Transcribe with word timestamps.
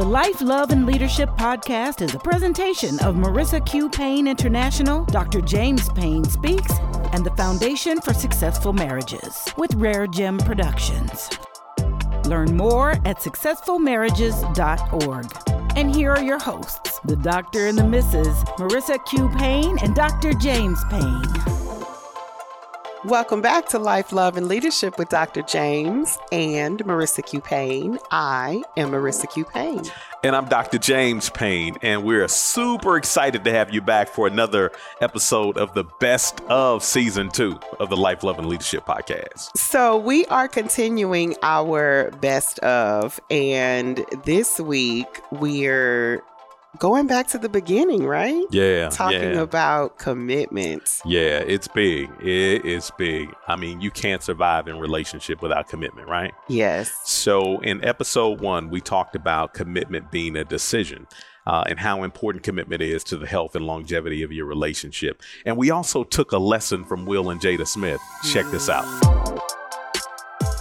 The 0.00 0.06
Life, 0.06 0.40
Love, 0.40 0.70
and 0.70 0.86
Leadership 0.86 1.28
podcast 1.36 2.00
is 2.00 2.14
a 2.14 2.18
presentation 2.18 2.98
of 3.00 3.16
Marissa 3.16 3.60
Q. 3.66 3.90
Payne 3.90 4.28
International, 4.28 5.04
Dr. 5.04 5.42
James 5.42 5.90
Payne 5.90 6.24
Speaks, 6.24 6.72
and 7.12 7.22
the 7.22 7.32
Foundation 7.32 8.00
for 8.00 8.14
Successful 8.14 8.72
Marriages 8.72 9.52
with 9.58 9.74
Rare 9.74 10.06
Gem 10.06 10.38
Productions. 10.38 11.28
Learn 12.24 12.56
more 12.56 12.92
at 13.04 13.18
successfulmarriages.org. 13.18 15.76
And 15.76 15.94
here 15.94 16.12
are 16.12 16.22
your 16.22 16.38
hosts, 16.38 16.98
the 17.04 17.16
Doctor 17.16 17.66
and 17.66 17.76
the 17.76 17.82
Mrs. 17.82 18.42
Marissa 18.56 19.04
Q. 19.04 19.28
Payne 19.36 19.78
and 19.82 19.94
Dr. 19.94 20.32
James 20.32 20.82
Payne. 20.88 21.39
Welcome 23.06 23.40
back 23.40 23.66
to 23.70 23.78
Life, 23.78 24.12
Love, 24.12 24.36
and 24.36 24.46
Leadership 24.46 24.98
with 24.98 25.08
Dr. 25.08 25.40
James 25.40 26.18
and 26.30 26.80
Marissa 26.84 27.24
Q. 27.24 27.40
Payne. 27.40 27.98
I 28.10 28.62
am 28.76 28.90
Marissa 28.90 29.32
Q. 29.32 29.46
Payne. 29.46 29.84
And 30.22 30.36
I'm 30.36 30.44
Dr. 30.44 30.76
James 30.76 31.30
Payne, 31.30 31.78
and 31.80 32.04
we're 32.04 32.28
super 32.28 32.98
excited 32.98 33.42
to 33.44 33.52
have 33.52 33.72
you 33.72 33.80
back 33.80 34.08
for 34.10 34.26
another 34.26 34.70
episode 35.00 35.56
of 35.56 35.72
the 35.72 35.84
best 35.98 36.42
of 36.42 36.84
season 36.84 37.30
two 37.30 37.58
of 37.78 37.88
the 37.88 37.96
Life, 37.96 38.22
Love, 38.22 38.38
and 38.38 38.46
Leadership 38.46 38.84
podcast. 38.84 39.56
So, 39.56 39.96
we 39.96 40.26
are 40.26 40.46
continuing 40.46 41.36
our 41.42 42.10
best 42.20 42.58
of, 42.58 43.18
and 43.30 44.04
this 44.24 44.60
week 44.60 45.22
we're 45.30 46.22
going 46.78 47.06
back 47.06 47.26
to 47.28 47.38
the 47.38 47.48
beginning, 47.48 48.06
right? 48.06 48.44
Yeah. 48.50 48.88
Talking 48.90 49.34
yeah. 49.34 49.40
about 49.40 49.98
commitment. 49.98 51.00
Yeah, 51.04 51.38
it's 51.38 51.68
big. 51.68 52.10
It 52.20 52.64
is 52.64 52.90
big. 52.96 53.34
I 53.48 53.56
mean, 53.56 53.80
you 53.80 53.90
can't 53.90 54.22
survive 54.22 54.68
in 54.68 54.78
relationship 54.78 55.42
without 55.42 55.68
commitment, 55.68 56.08
right? 56.08 56.32
Yes. 56.48 56.92
So, 57.04 57.60
in 57.60 57.84
episode 57.84 58.40
one, 58.40 58.70
we 58.70 58.80
talked 58.80 59.16
about 59.16 59.54
commitment 59.54 60.10
being 60.10 60.36
a 60.36 60.44
decision. 60.44 61.06
Uh, 61.46 61.64
and 61.66 61.80
how 61.80 62.02
important 62.02 62.44
commitment 62.44 62.82
is 62.82 63.02
to 63.02 63.16
the 63.16 63.26
health 63.26 63.56
and 63.56 63.66
longevity 63.66 64.22
of 64.22 64.30
your 64.30 64.44
relationship. 64.44 65.22
And 65.46 65.56
we 65.56 65.70
also 65.70 66.04
took 66.04 66.32
a 66.32 66.38
lesson 66.38 66.84
from 66.84 67.06
Will 67.06 67.30
and 67.30 67.40
Jada 67.40 67.66
Smith. 67.66 68.00
Check 68.30 68.44
this 68.50 68.68
out. 68.68 68.84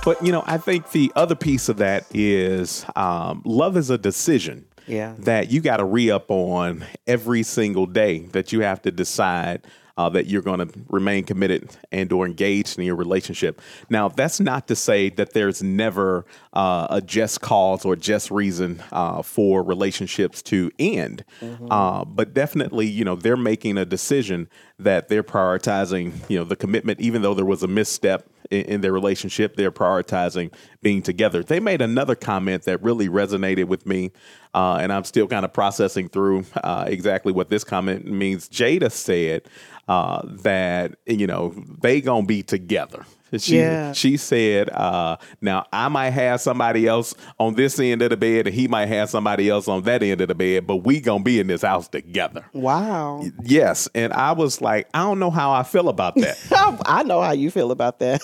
But, 0.06 0.26
you 0.26 0.32
know, 0.32 0.44
I 0.48 0.58
think 0.58 0.92
the 0.92 1.12
other 1.18 1.36
piece 1.36 1.68
of 1.68 1.78
that 1.78 2.06
is 2.12 2.86
um, 2.96 3.42
love 3.46 3.76
is 3.76 3.90
a 3.90 3.98
decision 3.98 4.66
Yeah. 4.90 5.16
that 5.20 5.52
you 5.52 5.62
got 5.62 5.78
to 5.78 5.86
re 5.86 6.12
up 6.12 6.30
on 6.30 6.84
every 7.08 7.44
single 7.44 7.86
day 7.86 8.20
that 8.32 8.52
you 8.52 8.62
have 8.62 8.82
to 8.82 8.92
decide 8.92 9.66
uh, 10.00 10.08
that 10.08 10.28
you're 10.28 10.42
going 10.42 10.66
to 10.66 10.80
remain 10.88 11.26
committed 11.26 11.76
and 11.92 12.10
or 12.14 12.26
engaged 12.26 12.80
in 12.80 12.86
your 12.86 12.96
relationship. 12.96 13.62
Now, 13.90 14.08
that's 14.08 14.40
not 14.40 14.70
to 14.70 14.76
say 14.76 15.10
that 15.10 15.34
there's 15.34 15.62
never 15.62 16.26
uh, 16.54 16.88
a 16.90 17.02
just 17.02 17.42
cause 17.42 17.84
or 17.84 17.98
just 17.98 18.32
reason 18.32 18.82
uh, 18.94 19.22
for 19.24 19.62
relationships 19.62 20.42
to 20.44 20.72
end, 20.80 21.26
uh, 21.70 22.06
but 22.06 22.34
definitely, 22.34 22.88
you 22.88 23.04
know, 23.04 23.18
they're 23.18 23.36
making 23.36 23.78
a 23.78 23.84
decision 23.84 24.48
that 24.80 25.10
they're 25.10 25.22
prioritizing, 25.22 26.14
you 26.30 26.38
know, 26.38 26.46
the 26.46 26.56
commitment, 26.56 27.02
even 27.02 27.22
though 27.22 27.34
there 27.34 27.44
was 27.44 27.62
a 27.62 27.68
misstep 27.68 28.30
in, 28.50 28.62
in 28.66 28.82
their 28.82 28.92
relationship, 28.92 29.56
they're 29.56 29.72
prioritizing 29.72 30.54
being 30.82 31.02
together. 31.02 31.44
They 31.44 31.60
made 31.60 31.82
another 31.82 32.16
comment 32.16 32.64
that 32.64 32.82
really 32.82 33.10
resonated 33.10 33.66
with 33.66 33.86
me, 33.86 34.12
uh, 34.54 34.80
and 34.82 34.92
I'm 34.92 35.04
still 35.04 35.28
kind 35.28 35.46
of 35.46 35.54
processing 35.54 36.10
through 36.10 36.46
uh, 36.64 36.86
exactly 36.88 37.32
what 37.32 37.50
this 37.50 37.64
comment 37.64 38.06
means. 38.06 38.50
Jada 38.50 38.92
said 38.92 39.44
uh, 39.88 40.22
that 40.26 40.96
you 41.06 41.28
know 41.28 41.54
they 41.82 42.02
gonna 42.02 42.26
be 42.26 42.44
together. 42.44 43.06
She 43.38 43.58
Yeah. 43.58 43.94
she 43.94 44.18
said, 44.18 44.70
uh, 44.70 45.18
"Now 45.42 45.66
I 45.72 45.88
might 45.90 46.10
have 46.12 46.42
somebody 46.42 46.88
else 46.88 47.14
on 47.40 47.54
this 47.56 47.80
end 47.80 48.02
of 48.02 48.10
the 48.10 48.18
bed, 48.18 48.48
and 48.48 48.56
he 48.56 48.68
might 48.68 48.88
have 48.88 49.10
somebody 49.10 49.50
else 49.50 49.68
on 49.68 49.84
that 49.84 50.02
end 50.02 50.22
of 50.22 50.28
the 50.30 50.36
bed, 50.36 50.66
but 50.66 50.78
we 50.78 51.00
gonna 51.00 51.24
be 51.24 51.40
in 51.40 51.48
this 51.48 51.62
house 51.62 51.88
together." 51.88 52.46
Wow. 52.54 53.24
Yes, 53.44 53.88
and 53.94 54.12
I 54.14 54.32
was 54.32 54.62
like, 54.62 54.88
I 54.94 55.00
don't 55.04 55.20
know 55.20 55.30
how 55.32 55.52
I 55.52 55.64
feel 55.64 55.90
about 55.90 56.16
that. 56.16 56.38
I 56.86 57.04
know 57.04 57.22
how 57.22 57.32
you 57.34 57.52
feel 57.52 57.72
about 57.72 58.00
that. 58.00 58.22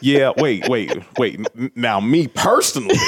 yeah, 0.00 0.32
wait, 0.36 0.68
wait, 0.68 0.92
wait. 1.18 1.40
Now, 1.76 2.00
me 2.00 2.26
personally, 2.28 2.96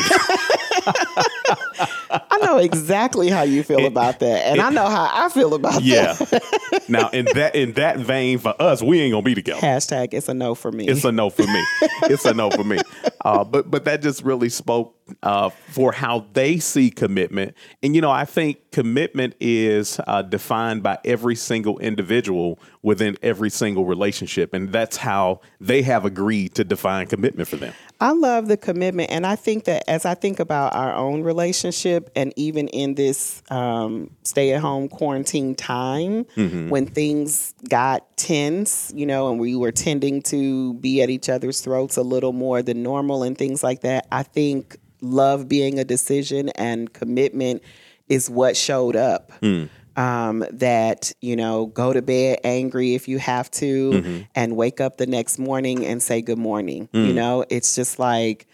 know 2.52 2.58
exactly 2.58 3.28
how 3.28 3.42
you 3.42 3.62
feel 3.62 3.86
about 3.86 4.20
that. 4.20 4.46
And 4.46 4.60
I 4.60 4.70
know 4.70 4.86
how 4.88 5.10
I 5.12 5.28
feel 5.28 5.54
about 5.54 5.74
that. 5.74 5.82
yeah. 5.82 6.12
that. 6.12 6.88
now, 6.88 7.08
in 7.10 7.26
that 7.34 7.54
in 7.54 7.72
that 7.72 7.98
vein, 7.98 8.38
for 8.38 8.54
us, 8.60 8.82
we 8.82 9.00
ain't 9.00 9.12
gonna 9.12 9.22
be 9.22 9.34
together. 9.34 9.60
Hashtag 9.60 10.14
it's 10.14 10.28
a 10.28 10.34
no 10.34 10.54
for 10.54 10.72
me. 10.72 10.86
It's 10.86 11.04
a 11.04 11.12
no 11.12 11.30
for 11.30 11.46
me. 11.46 11.64
It's 12.04 12.24
a 12.24 12.34
no 12.34 12.50
for 12.50 12.64
me. 12.64 12.78
Uh, 13.24 13.44
but 13.44 13.70
but 13.70 13.84
that 13.84 14.02
just 14.02 14.24
really 14.24 14.48
spoke 14.48 14.96
uh, 15.22 15.50
for 15.50 15.92
how 15.92 16.26
they 16.32 16.58
see 16.58 16.90
commitment. 16.90 17.54
And 17.82 17.94
you 17.94 18.00
know, 18.00 18.10
I 18.10 18.24
think 18.24 18.70
commitment 18.70 19.34
is 19.40 20.00
uh, 20.06 20.22
defined 20.22 20.82
by 20.82 20.98
every 21.04 21.36
single 21.36 21.78
individual 21.78 22.58
within 22.82 23.16
every 23.22 23.50
single 23.50 23.84
relationship, 23.84 24.54
and 24.54 24.72
that's 24.72 24.96
how 24.96 25.40
they 25.60 25.82
have 25.82 26.04
agreed 26.04 26.54
to 26.56 26.64
define 26.64 27.06
commitment 27.06 27.48
for 27.48 27.56
them. 27.56 27.74
I 28.00 28.10
love 28.10 28.48
the 28.48 28.56
commitment. 28.56 29.12
And 29.12 29.24
I 29.24 29.36
think 29.36 29.64
that 29.64 29.88
as 29.88 30.04
I 30.04 30.14
think 30.14 30.40
about 30.40 30.74
our 30.74 30.92
own 30.92 31.22
relationship, 31.22 32.10
and 32.16 32.32
even 32.34 32.66
in 32.68 32.94
this 32.94 33.44
um, 33.48 34.10
stay 34.24 34.52
at 34.54 34.60
home 34.60 34.88
quarantine 34.88 35.54
time, 35.54 36.24
when 36.68 36.86
things 36.86 37.54
got 37.68 38.16
tense, 38.16 38.92
you 38.94 39.06
know, 39.06 39.30
and 39.30 39.38
we 39.38 39.54
were 39.54 39.70
tending 39.70 40.20
to 40.22 40.74
be 40.74 41.00
at 41.02 41.10
each 41.10 41.28
other's 41.28 41.60
throats 41.60 41.96
a 41.96 42.02
little 42.02 42.32
more 42.32 42.60
than 42.60 42.82
normal 42.82 43.22
and 43.22 43.38
things 43.38 43.62
like 43.62 43.82
that, 43.82 44.08
I 44.10 44.24
think 44.24 44.78
love 45.02 45.48
being 45.48 45.78
a 45.78 45.84
decision 45.84 46.48
and 46.50 46.92
commitment 46.92 47.62
is 48.08 48.30
what 48.30 48.56
showed 48.56 48.96
up. 48.96 49.32
Hmm. 49.40 49.64
um, 49.94 50.42
that 50.52 51.12
you 51.20 51.36
know 51.36 51.66
go 51.66 51.92
to 51.92 52.00
bed 52.00 52.38
angry 52.44 52.94
if 52.94 53.08
you 53.08 53.18
have 53.18 53.50
to 53.50 53.90
mm-hmm. 53.90 54.22
and 54.34 54.56
wake 54.56 54.80
up 54.80 54.96
the 54.96 55.06
next 55.06 55.38
morning 55.38 55.84
and 55.84 56.02
say 56.02 56.22
good 56.22 56.38
morning 56.38 56.88
hmm. 56.92 57.04
you 57.04 57.12
know? 57.12 57.44
It's 57.50 57.74
just 57.74 57.98
like 57.98 58.46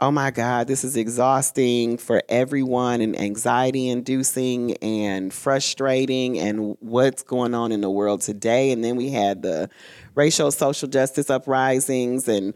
oh 0.00 0.10
my 0.10 0.30
god 0.30 0.68
this 0.68 0.84
is 0.84 0.96
exhausting 0.96 1.96
for 1.96 2.22
everyone 2.28 3.00
and 3.00 3.18
anxiety 3.18 3.88
inducing 3.88 4.74
and 4.78 5.32
frustrating 5.34 6.38
and 6.38 6.76
what's 6.80 7.22
going 7.22 7.54
on 7.54 7.72
in 7.72 7.82
the 7.82 7.90
world 7.90 8.22
today. 8.22 8.72
And 8.72 8.82
then 8.82 8.96
we 8.96 9.10
had 9.10 9.42
the 9.42 9.68
racial 10.14 10.50
social 10.50 10.88
justice 10.88 11.30
uprisings 11.30 12.26
and 12.26 12.54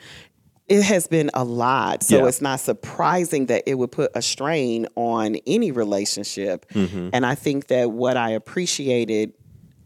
it 0.70 0.82
has 0.84 1.06
been 1.08 1.30
a 1.34 1.42
lot. 1.44 2.02
So 2.04 2.18
Yeah. 2.18 2.28
it's 2.28 2.40
not 2.40 2.60
surprising 2.60 3.46
that 3.46 3.64
it 3.66 3.74
would 3.74 3.90
put 3.92 4.12
a 4.14 4.22
strain 4.22 4.86
on 4.94 5.36
any 5.46 5.72
relationship. 5.72 6.64
Mm-hmm. 6.70 7.10
And 7.12 7.26
I 7.26 7.34
think 7.34 7.66
that 7.66 7.90
what 7.90 8.16
I 8.16 8.30
appreciated 8.30 9.32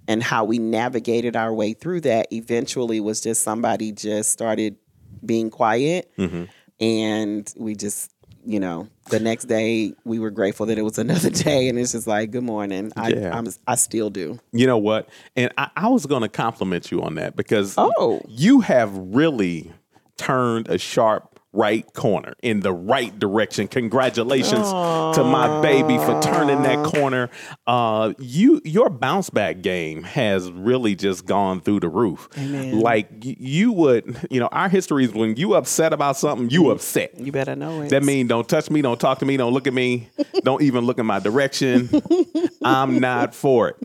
and 0.07 0.23
how 0.23 0.45
we 0.45 0.59
navigated 0.59 1.35
our 1.37 1.53
way 1.55 1.73
through 1.73 2.03
that 2.03 2.31
eventually 2.33 3.01
was 3.01 3.23
just 3.23 3.43
somebody 3.43 3.91
just 3.93 4.31
started 4.31 4.77
being 5.25 5.49
quiet 5.49 6.11
mm-hmm. 6.19 6.45
and 6.81 7.53
we 7.57 7.75
just 7.75 8.11
you 8.45 8.61
know 8.61 8.87
the 9.09 9.19
next 9.19 9.45
day 9.47 9.95
we 10.05 10.19
were 10.19 10.31
grateful 10.31 10.67
that 10.67 10.77
it 10.77 10.83
was 10.83 10.99
another 11.07 11.31
day 11.31 11.69
and 11.71 11.79
it's 11.79 11.93
just 11.93 12.07
like 12.07 12.31
good 12.31 12.43
morning 12.45 12.93
i 12.97 13.09
Yeah. 13.09 13.35
I'm, 13.35 13.47
i 13.67 13.75
still 13.77 14.11
do 14.11 14.39
You 14.53 14.67
know 14.67 14.77
what? 14.77 15.09
And 15.35 15.51
I, 15.57 15.71
I 15.77 15.89
was 15.89 16.05
going 16.05 16.21
to 16.23 16.29
compliment 16.29 16.91
you 16.91 17.01
on 17.03 17.15
that 17.15 17.37
because 17.37 17.75
Oh. 17.79 18.21
you 18.29 18.61
have 18.61 18.95
really 18.95 19.73
turned 20.17 20.69
a 20.69 20.79
sharp 20.79 21.35
right 21.55 21.91
corner 21.95 22.35
in 22.43 22.61
the 22.61 22.73
right 22.73 23.17
direction. 23.19 23.69
Congratulations 23.69 24.69
to 24.69 25.25
my 25.25 25.61
baby 25.63 25.97
for 25.99 26.21
turning 26.21 26.63
that 26.63 26.85
corner. 26.85 27.31
Uh, 27.67 28.13
you 28.19 28.61
your 28.65 28.91
bounce 28.91 29.31
back 29.31 29.63
game 29.63 30.03
has 30.03 30.51
really 30.51 30.95
just 30.95 31.25
gone 31.25 31.61
through 31.61 31.81
the 31.81 31.89
roof. 31.89 32.29
Amen. 32.37 32.81
Like 32.81 33.09
you 33.21 33.73
would, 33.73 34.29
you 34.31 34.41
know, 34.41 34.49
our 34.49 34.69
history 34.69 35.05
is 35.05 35.13
when 35.13 35.37
you 35.37 35.55
upset 35.55 35.93
about 35.93 36.17
something, 36.17 36.51
you 36.51 36.71
upset. 36.71 37.19
you 37.19 37.33
better 37.33 37.55
know 37.55 37.83
it 37.83 37.91
That 37.91 38.03
means 38.03 38.29
don't 38.29 38.49
touch 38.49 38.69
me, 38.69 38.83
don't 38.83 39.01
talk 39.01 39.21
to 39.21 39.25
me, 39.25 39.37
don't 39.37 39.55
look 39.55 39.67
at 39.67 39.75
me, 39.75 40.11
don't 40.43 40.63
even 40.63 40.85
look 40.85 40.99
in 40.99 41.07
my 41.07 41.21
direction. 41.21 41.89
I'm 42.65 42.99
not 42.99 43.35
for 43.35 43.69
it. 43.69 43.77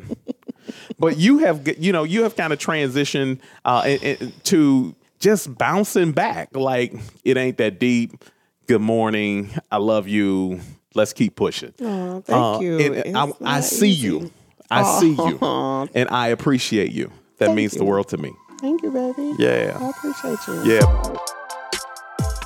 But 0.97 1.17
you 1.17 1.39
have, 1.39 1.67
you 1.79 1.91
know, 1.91 2.03
you 2.03 2.23
have 2.23 2.35
kind 2.35 2.51
of 2.51 2.59
transitioned 2.59 3.39
uh, 3.63 3.97
to 4.45 4.95
just 5.19 5.57
bouncing 5.57 6.11
back. 6.11 6.55
Like 6.55 6.93
it 7.23 7.37
ain't 7.37 7.57
that 7.57 7.79
deep. 7.79 8.23
Good 8.67 8.81
morning. 8.81 9.49
I 9.71 9.77
love 9.77 10.07
you. 10.07 10.59
Let's 10.95 11.13
keep 11.13 11.35
pushing. 11.35 11.73
Aw, 11.81 12.19
thank 12.21 12.29
Uh, 12.29 12.59
you 12.61 12.79
and 12.79 13.17
I, 13.17 13.31
I 13.57 13.59
see 13.61 13.89
easy. 13.89 14.07
you. 14.07 14.31
I 14.71 14.99
see 14.99 15.13
you, 15.13 15.39
and 15.95 16.09
I 16.11 16.27
appreciate 16.27 16.91
you. 16.91 17.11
That 17.39 17.45
Thank 17.47 17.55
means 17.57 17.71
the 17.73 17.85
world 17.85 18.07
to 18.09 18.17
me. 18.17 18.31
thank 18.59 18.83
you 18.83 18.91
baby 18.91 19.33
Yeah. 19.39 19.77
i 19.79 19.89
appreciate 19.89 20.37
you 20.47 20.73
Yeah. 20.73 21.15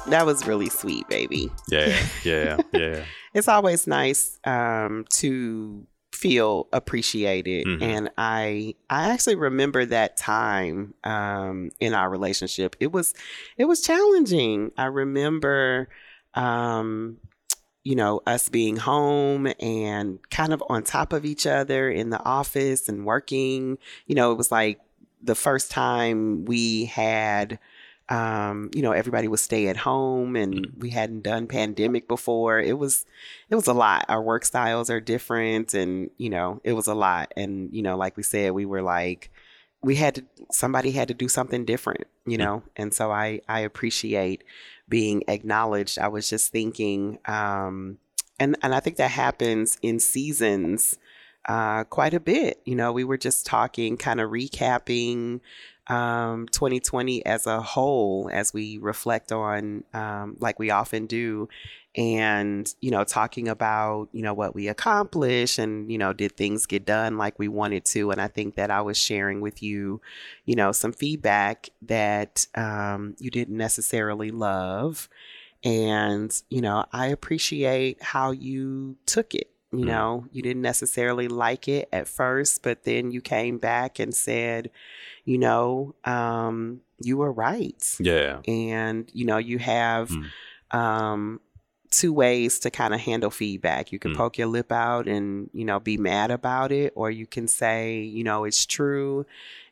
that 0.07 0.25
was 0.25 0.45
really 0.47 0.69
sweet 0.69 1.07
baby 1.09 1.49
Yeah. 1.69 1.97
Yeah. 2.23 2.57
Yeah. 2.71 3.03
it's 3.33 3.47
always 3.47 3.87
nice 3.87 4.37
um, 4.45 5.05
to 5.15 5.85
feel 6.23 6.67
appreciated. 6.71 7.65
Mhm. 7.67 7.81
and 7.81 8.09
i 8.17 8.73
i 8.89 9.09
actually 9.11 9.35
remember 9.35 9.81
that 9.85 10.11
time 10.17 10.93
um, 11.03 11.69
in 11.79 11.93
our 11.93 12.09
relationship. 12.09 12.75
It 12.79 12.91
was 12.91 13.13
it 13.57 13.65
was 13.65 13.81
challenging. 13.81 14.71
I 14.77 14.85
remember 14.85 15.89
um, 16.35 17.17
you 17.83 17.95
know, 17.95 18.21
us 18.25 18.47
being 18.49 18.77
home 18.77 19.51
and 19.59 20.17
kind 20.29 20.53
of 20.53 20.63
on 20.69 20.83
top 20.83 21.11
of 21.13 21.25
each 21.25 21.45
other 21.45 21.89
in 21.89 22.09
the 22.09 22.23
office 22.23 22.87
and 22.89 23.05
working, 23.05 23.77
you 24.07 24.15
know, 24.15 24.31
it 24.31 24.37
was 24.37 24.51
like 24.51 24.79
the 25.21 25.35
first 25.35 25.69
time 25.69 26.45
we 26.45 26.85
had 26.85 27.59
um, 28.13 28.69
you 28.75 28.83
know, 28.83 28.91
everybody 28.91 29.27
would 29.27 29.39
stay 29.39 29.69
at 29.69 29.77
home 29.77 30.35
and 30.35 30.71
we 30.77 30.91
hadn't 30.91 31.23
done 31.23 31.47
pandemic 31.47 32.07
before. 32.07 32.59
It 32.59 32.77
was 32.77 33.07
it 33.49 33.55
was 33.55 33.65
a 33.65 33.73
lot. 33.73 34.05
Our 34.07 34.21
work 34.21 34.45
styles 34.45 34.91
are 34.91 35.01
different 35.01 35.73
and, 35.73 36.11
you 36.17 36.29
know, 36.29 36.61
it 36.63 36.73
was 36.73 36.85
a 36.85 36.93
lot. 36.93 37.33
And, 37.35 37.73
you 37.73 37.81
know, 37.81 37.97
like 37.97 38.15
we 38.15 38.21
said, 38.21 38.51
we 38.51 38.65
were 38.65 38.83
like 38.83 39.31
we 39.81 39.95
had 39.95 40.15
to 40.15 40.25
somebody 40.51 40.91
had 40.91 41.07
to 41.07 41.15
do 41.15 41.27
something 41.27 41.65
different, 41.65 42.05
you 42.27 42.37
know. 42.37 42.61
And 42.75 42.93
so 42.93 43.11
I 43.11 43.41
I 43.49 43.61
appreciate 43.61 44.43
being 44.87 45.23
acknowledged. 45.27 45.97
I 45.97 46.07
was 46.07 46.29
just 46.29 46.51
thinking 46.51 47.17
um 47.25 47.97
and 48.39 48.55
and 48.61 48.75
I 48.75 48.79
think 48.79 48.97
that 48.97 49.09
happens 49.09 49.79
in 49.81 49.99
seasons 49.99 50.99
uh, 51.47 51.83
quite 51.85 52.13
a 52.13 52.19
bit. 52.19 52.61
You 52.65 52.75
know, 52.75 52.91
we 52.91 53.03
were 53.03 53.17
just 53.17 53.45
talking, 53.45 53.97
kind 53.97 54.21
of 54.21 54.29
recapping 54.29 55.41
um, 55.87 56.47
2020 56.47 57.25
as 57.25 57.45
a 57.45 57.61
whole 57.61 58.29
as 58.31 58.53
we 58.53 58.77
reflect 58.77 59.31
on, 59.31 59.83
um, 59.93 60.37
like 60.39 60.59
we 60.59 60.69
often 60.69 61.05
do, 61.05 61.49
and, 61.95 62.73
you 62.81 62.89
know, 62.89 63.03
talking 63.03 63.47
about, 63.47 64.09
you 64.13 64.23
know, 64.23 64.33
what 64.33 64.55
we 64.55 64.67
accomplished 64.67 65.59
and, 65.59 65.91
you 65.91 65.97
know, 65.97 66.11
did 66.11 66.35
things 66.35 66.65
get 66.65 66.85
done 66.85 67.17
like 67.17 67.37
we 67.37 67.47
wanted 67.47 67.85
to. 67.85 68.09
And 68.09 68.19
I 68.19 68.27
think 68.27 68.55
that 68.55 68.71
I 68.71 68.81
was 68.81 68.97
sharing 68.97 69.41
with 69.41 69.61
you, 69.61 70.01
you 70.45 70.55
know, 70.55 70.71
some 70.71 70.91
feedback 70.91 71.69
that 71.83 72.47
um, 72.55 73.15
you 73.19 73.29
didn't 73.29 73.57
necessarily 73.57 74.31
love. 74.31 75.07
And, 75.63 76.33
you 76.49 76.61
know, 76.61 76.85
I 76.91 77.07
appreciate 77.07 78.01
how 78.01 78.31
you 78.31 78.97
took 79.05 79.35
it. 79.35 79.52
You 79.73 79.85
mm. 79.85 79.87
know, 79.87 80.25
you 80.31 80.43
didn't 80.43 80.61
necessarily 80.61 81.27
like 81.27 81.67
it 81.67 81.89
at 81.91 82.07
first, 82.07 82.61
but 82.61 82.83
then 82.83 83.11
you 83.11 83.21
came 83.21 83.57
back 83.57 83.97
and 83.97 84.13
said, 84.13 84.69
you 85.25 85.39
know, 85.39 85.95
um, 86.05 86.81
you 86.99 87.17
were 87.17 87.31
right. 87.31 87.95
Yeah. 87.99 88.41
And, 88.47 89.09
you 89.13 89.25
know, 89.25 89.37
you 89.37 89.57
have 89.57 90.09
mm. 90.09 90.77
um, 90.77 91.41
two 91.89 92.13
ways 92.13 92.59
to 92.59 92.69
kind 92.69 92.93
of 92.93 92.99
handle 92.99 93.31
feedback. 93.31 93.91
You 93.91 93.97
can 93.97 94.13
mm. 94.13 94.17
poke 94.17 94.37
your 94.37 94.47
lip 94.47 94.71
out 94.71 95.07
and, 95.07 95.49
you 95.53 95.65
know, 95.65 95.79
be 95.79 95.97
mad 95.97 96.29
about 96.29 96.71
it, 96.71 96.93
or 96.95 97.09
you 97.09 97.25
can 97.25 97.47
say, 97.47 97.99
you 97.99 98.23
know, 98.23 98.43
it's 98.43 98.65
true 98.65 99.25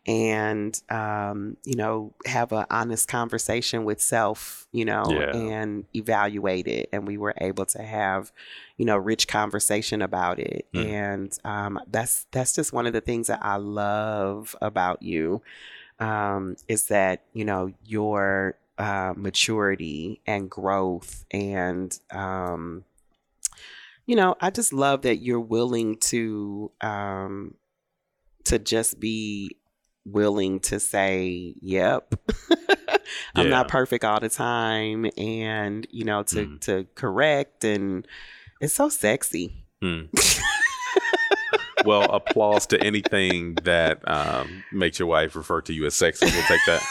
and 0.08 0.82
um, 0.90 1.58
you 1.64 1.76
know 1.76 2.14
have 2.26 2.52
an 2.52 2.66
honest 2.72 3.08
conversation 3.08 3.84
with 3.84 4.02
self 4.02 4.68
you 4.72 4.84
know 4.84 5.06
yeah. 5.10 5.36
and 5.36 5.86
evaluate 5.96 6.68
it 6.68 6.90
and 6.92 7.08
we 7.08 7.18
were 7.18 7.36
able 7.38 7.66
to 7.66 7.82
have 7.84 8.32
you 8.78 8.86
know 8.86 8.98
rich 8.98 9.28
conversation 9.28 10.02
about 10.02 10.40
it 10.40 10.66
mm. 10.74 10.86
and 10.86 11.38
um, 11.44 11.80
that's 11.88 12.26
that's 12.32 12.54
just 12.54 12.74
one 12.74 12.88
of 12.88 12.94
the 12.94 13.02
things 13.02 13.28
that 13.28 13.40
i 13.44 13.58
love 13.58 14.56
about 14.62 15.02
you 15.04 15.42
um, 16.00 16.56
is 16.68 16.88
that 16.88 17.24
you 17.34 17.46
know 17.46 17.72
your 17.86 18.58
uh, 18.80 19.14
maturity 19.16 20.20
and 20.26 20.50
growth 20.50 21.26
and 21.30 22.00
um, 22.10 22.84
you 24.08 24.16
know 24.16 24.36
i 24.42 24.50
just 24.50 24.74
love 24.74 25.04
that 25.04 25.18
you're 25.18 25.40
willing 25.40 25.96
to 25.98 26.72
um, 26.82 27.54
to 28.46 28.58
just 28.58 29.00
be 29.00 29.58
willing 30.06 30.60
to 30.62 30.80
say, 30.80 31.56
"Yep, 31.62 32.16
I'm 33.36 33.46
yeah. 33.46 33.50
not 33.50 33.68
perfect 33.68 34.04
all 34.04 34.20
the 34.20 34.30
time," 34.30 35.10
and 35.18 35.86
you 35.90 36.06
know, 36.06 36.24
to 36.24 36.46
mm. 36.46 36.62
to 36.62 36.88
correct, 36.96 37.64
and 37.64 38.08
it's 38.60 38.74
so 38.74 38.90
sexy. 38.90 39.66
Mm. 39.84 40.10
well, 41.86 42.04
applause 42.12 42.68
to 42.68 42.82
anything 42.82 43.56
that 43.64 44.08
um, 44.10 44.64
makes 44.72 45.00
your 45.00 45.08
wife 45.08 45.36
refer 45.36 45.62
to 45.62 45.74
you 45.74 45.86
as 45.86 45.96
sexy. 45.96 46.26
We'll 46.26 46.44
take 46.44 46.62
that. 46.68 46.84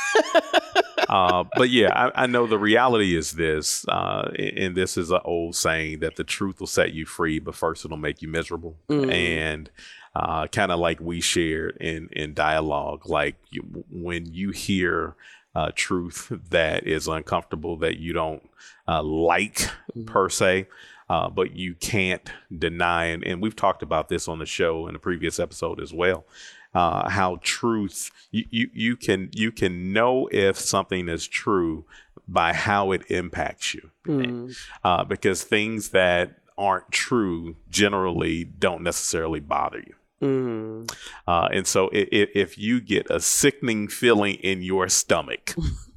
Uh, 1.10 1.42
but 1.56 1.70
yeah, 1.70 1.92
I, 1.92 2.22
I, 2.22 2.26
know 2.28 2.46
the 2.46 2.56
reality 2.56 3.16
is 3.16 3.32
this, 3.32 3.84
uh, 3.88 4.30
and 4.38 4.76
this 4.76 4.96
is 4.96 5.10
an 5.10 5.18
old 5.24 5.56
saying 5.56 5.98
that 5.98 6.14
the 6.14 6.22
truth 6.22 6.60
will 6.60 6.68
set 6.68 6.92
you 6.92 7.04
free, 7.04 7.40
but 7.40 7.56
first 7.56 7.84
it'll 7.84 7.96
make 7.96 8.22
you 8.22 8.28
miserable. 8.28 8.76
Mm. 8.88 9.12
And 9.12 9.70
uh, 10.14 10.46
kind 10.48 10.72
of 10.72 10.80
like 10.80 11.00
we 11.00 11.20
shared 11.20 11.76
in 11.80 12.08
in 12.12 12.34
dialogue. 12.34 13.08
Like 13.08 13.36
you, 13.50 13.84
when 13.90 14.26
you 14.26 14.50
hear 14.50 15.14
uh, 15.54 15.70
truth 15.74 16.32
that 16.50 16.86
is 16.86 17.08
uncomfortable, 17.08 17.76
that 17.78 17.98
you 17.98 18.12
don't 18.12 18.48
uh, 18.88 19.02
like 19.02 19.56
mm-hmm. 19.56 20.04
per 20.04 20.28
se. 20.28 20.66
Uh, 21.08 21.28
but 21.28 21.56
you 21.56 21.74
can't 21.74 22.30
deny, 22.56 23.06
and, 23.06 23.24
and 23.24 23.42
we've 23.42 23.56
talked 23.56 23.82
about 23.82 24.08
this 24.08 24.28
on 24.28 24.38
the 24.38 24.46
show 24.46 24.86
in 24.86 24.94
a 24.94 24.98
previous 24.98 25.40
episode 25.40 25.80
as 25.80 25.92
well. 25.92 26.24
Uh, 26.72 27.08
how 27.10 27.40
truth 27.42 28.12
you, 28.30 28.44
you 28.50 28.70
you 28.72 28.96
can 28.96 29.28
you 29.32 29.50
can 29.50 29.92
know 29.92 30.28
if 30.30 30.56
something 30.56 31.08
is 31.08 31.26
true 31.26 31.84
by 32.28 32.52
how 32.52 32.92
it 32.92 33.02
impacts 33.10 33.74
you, 33.74 33.90
mm. 34.06 34.56
uh, 34.84 35.02
because 35.02 35.42
things 35.42 35.88
that 35.88 36.38
aren't 36.56 36.92
true 36.92 37.56
generally 37.70 38.44
don't 38.44 38.82
necessarily 38.82 39.40
bother 39.40 39.80
you. 39.80 39.94
Mm. 40.22 40.92
Uh, 41.26 41.48
and 41.52 41.66
so 41.66 41.88
it, 41.88 42.08
it, 42.12 42.30
if 42.34 42.58
you 42.58 42.80
get 42.80 43.10
a 43.10 43.20
sickening 43.20 43.88
feeling 43.88 44.34
in 44.34 44.62
your 44.62 44.88
stomach, 44.88 45.54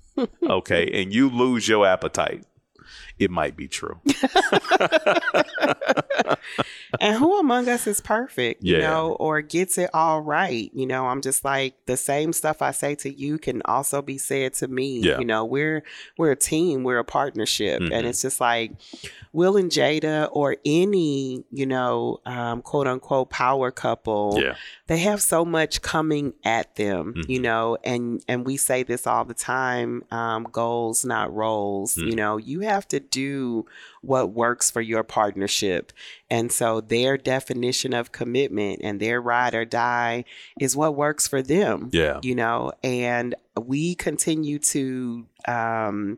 okay, 0.43 0.89
and 1.01 1.13
you 1.13 1.29
lose 1.29 1.67
your 1.67 1.85
appetite, 1.85 2.45
it 3.19 3.31
might 3.31 3.55
be 3.55 3.67
true. 3.67 3.99
and 6.99 7.17
who 7.17 7.39
among 7.39 7.69
us 7.69 7.87
is 7.87 8.01
perfect, 8.01 8.63
you 8.63 8.77
yeah. 8.77 8.89
know, 8.89 9.13
or 9.19 9.41
gets 9.41 9.77
it 9.77 9.89
all 9.93 10.21
right? 10.21 10.69
You 10.73 10.85
know, 10.87 11.07
I'm 11.07 11.21
just 11.21 11.45
like 11.45 11.75
the 11.85 11.97
same 11.97 12.33
stuff 12.33 12.61
I 12.61 12.71
say 12.71 12.95
to 12.95 13.13
you 13.13 13.37
can 13.37 13.61
also 13.65 14.01
be 14.01 14.17
said 14.17 14.53
to 14.55 14.67
me. 14.67 14.99
Yeah. 14.99 15.19
You 15.19 15.25
know, 15.25 15.45
we're 15.45 15.83
we're 16.17 16.31
a 16.31 16.35
team, 16.35 16.83
we're 16.83 16.99
a 16.99 17.05
partnership, 17.05 17.81
mm-hmm. 17.81 17.93
and 17.93 18.07
it's 18.07 18.21
just 18.21 18.41
like 18.41 18.73
Will 19.31 19.57
and 19.57 19.71
Jada 19.71 20.29
or 20.31 20.57
any, 20.65 21.43
you 21.51 21.65
know, 21.65 22.19
um, 22.25 22.61
quote 22.61 22.87
unquote 22.87 23.29
power 23.29 23.71
couple. 23.71 24.39
Yeah. 24.39 24.55
They 24.87 24.97
have 24.99 25.21
so 25.21 25.45
much 25.45 25.81
coming 25.81 26.33
at 26.43 26.75
them, 26.75 27.13
mm-hmm. 27.13 27.31
you 27.31 27.39
know, 27.39 27.77
and 27.83 28.23
and 28.27 28.45
we 28.45 28.57
say 28.57 28.83
this 28.83 29.07
all 29.07 29.25
the 29.25 29.33
time: 29.33 30.03
um, 30.11 30.43
goals, 30.51 31.05
not 31.05 31.33
roles. 31.33 31.95
Mm-hmm. 31.95 32.09
You 32.09 32.15
know, 32.15 32.37
you 32.37 32.61
have 32.61 32.87
to 32.89 32.99
do 33.09 33.65
what 34.01 34.31
works 34.31 34.71
for 34.71 34.81
your 34.81 35.03
partnership. 35.03 35.91
And 36.29 36.51
so 36.51 36.81
their 36.81 37.17
definition 37.17 37.93
of 37.93 38.11
commitment 38.11 38.81
and 38.83 38.99
their 38.99 39.21
ride 39.21 39.55
or 39.55 39.65
die 39.65 40.25
is 40.59 40.75
what 40.75 40.95
works 40.95 41.27
for 41.27 41.41
them. 41.41 41.89
Yeah. 41.91 42.19
You 42.21 42.35
know, 42.35 42.71
and 42.83 43.35
we 43.59 43.95
continue 43.95 44.59
to 44.59 45.25
um, 45.47 46.17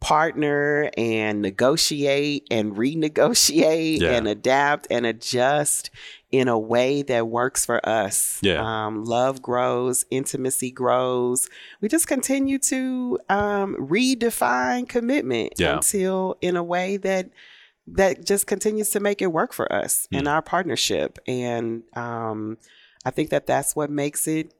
partner 0.00 0.90
and 0.96 1.40
negotiate 1.40 2.46
and 2.50 2.74
renegotiate 2.74 4.00
yeah. 4.00 4.10
and 4.10 4.26
adapt 4.26 4.88
and 4.90 5.06
adjust 5.06 5.90
in 6.32 6.48
a 6.48 6.58
way 6.58 7.02
that 7.02 7.28
works 7.28 7.64
for 7.64 7.86
us. 7.86 8.38
Yeah. 8.42 8.62
Um, 8.62 9.04
love 9.04 9.42
grows, 9.42 10.04
intimacy 10.10 10.70
grows. 10.70 11.48
We 11.82 11.88
just 11.88 12.08
continue 12.08 12.58
to 12.58 13.18
um, 13.28 13.76
redefine 13.76 14.88
commitment 14.88 15.52
yeah. 15.58 15.74
until 15.74 16.38
in 16.40 16.56
a 16.56 16.62
way 16.64 16.96
that 16.96 17.30
that 17.86 18.24
just 18.24 18.46
continues 18.46 18.90
to 18.90 19.00
make 19.00 19.20
it 19.20 19.26
work 19.26 19.52
for 19.52 19.70
us 19.72 20.08
mm. 20.12 20.20
in 20.20 20.26
our 20.26 20.40
partnership. 20.40 21.18
And 21.26 21.82
um, 21.94 22.56
I 23.04 23.10
think 23.10 23.30
that 23.30 23.46
that's 23.46 23.76
what 23.76 23.90
makes 23.90 24.26
it 24.26 24.54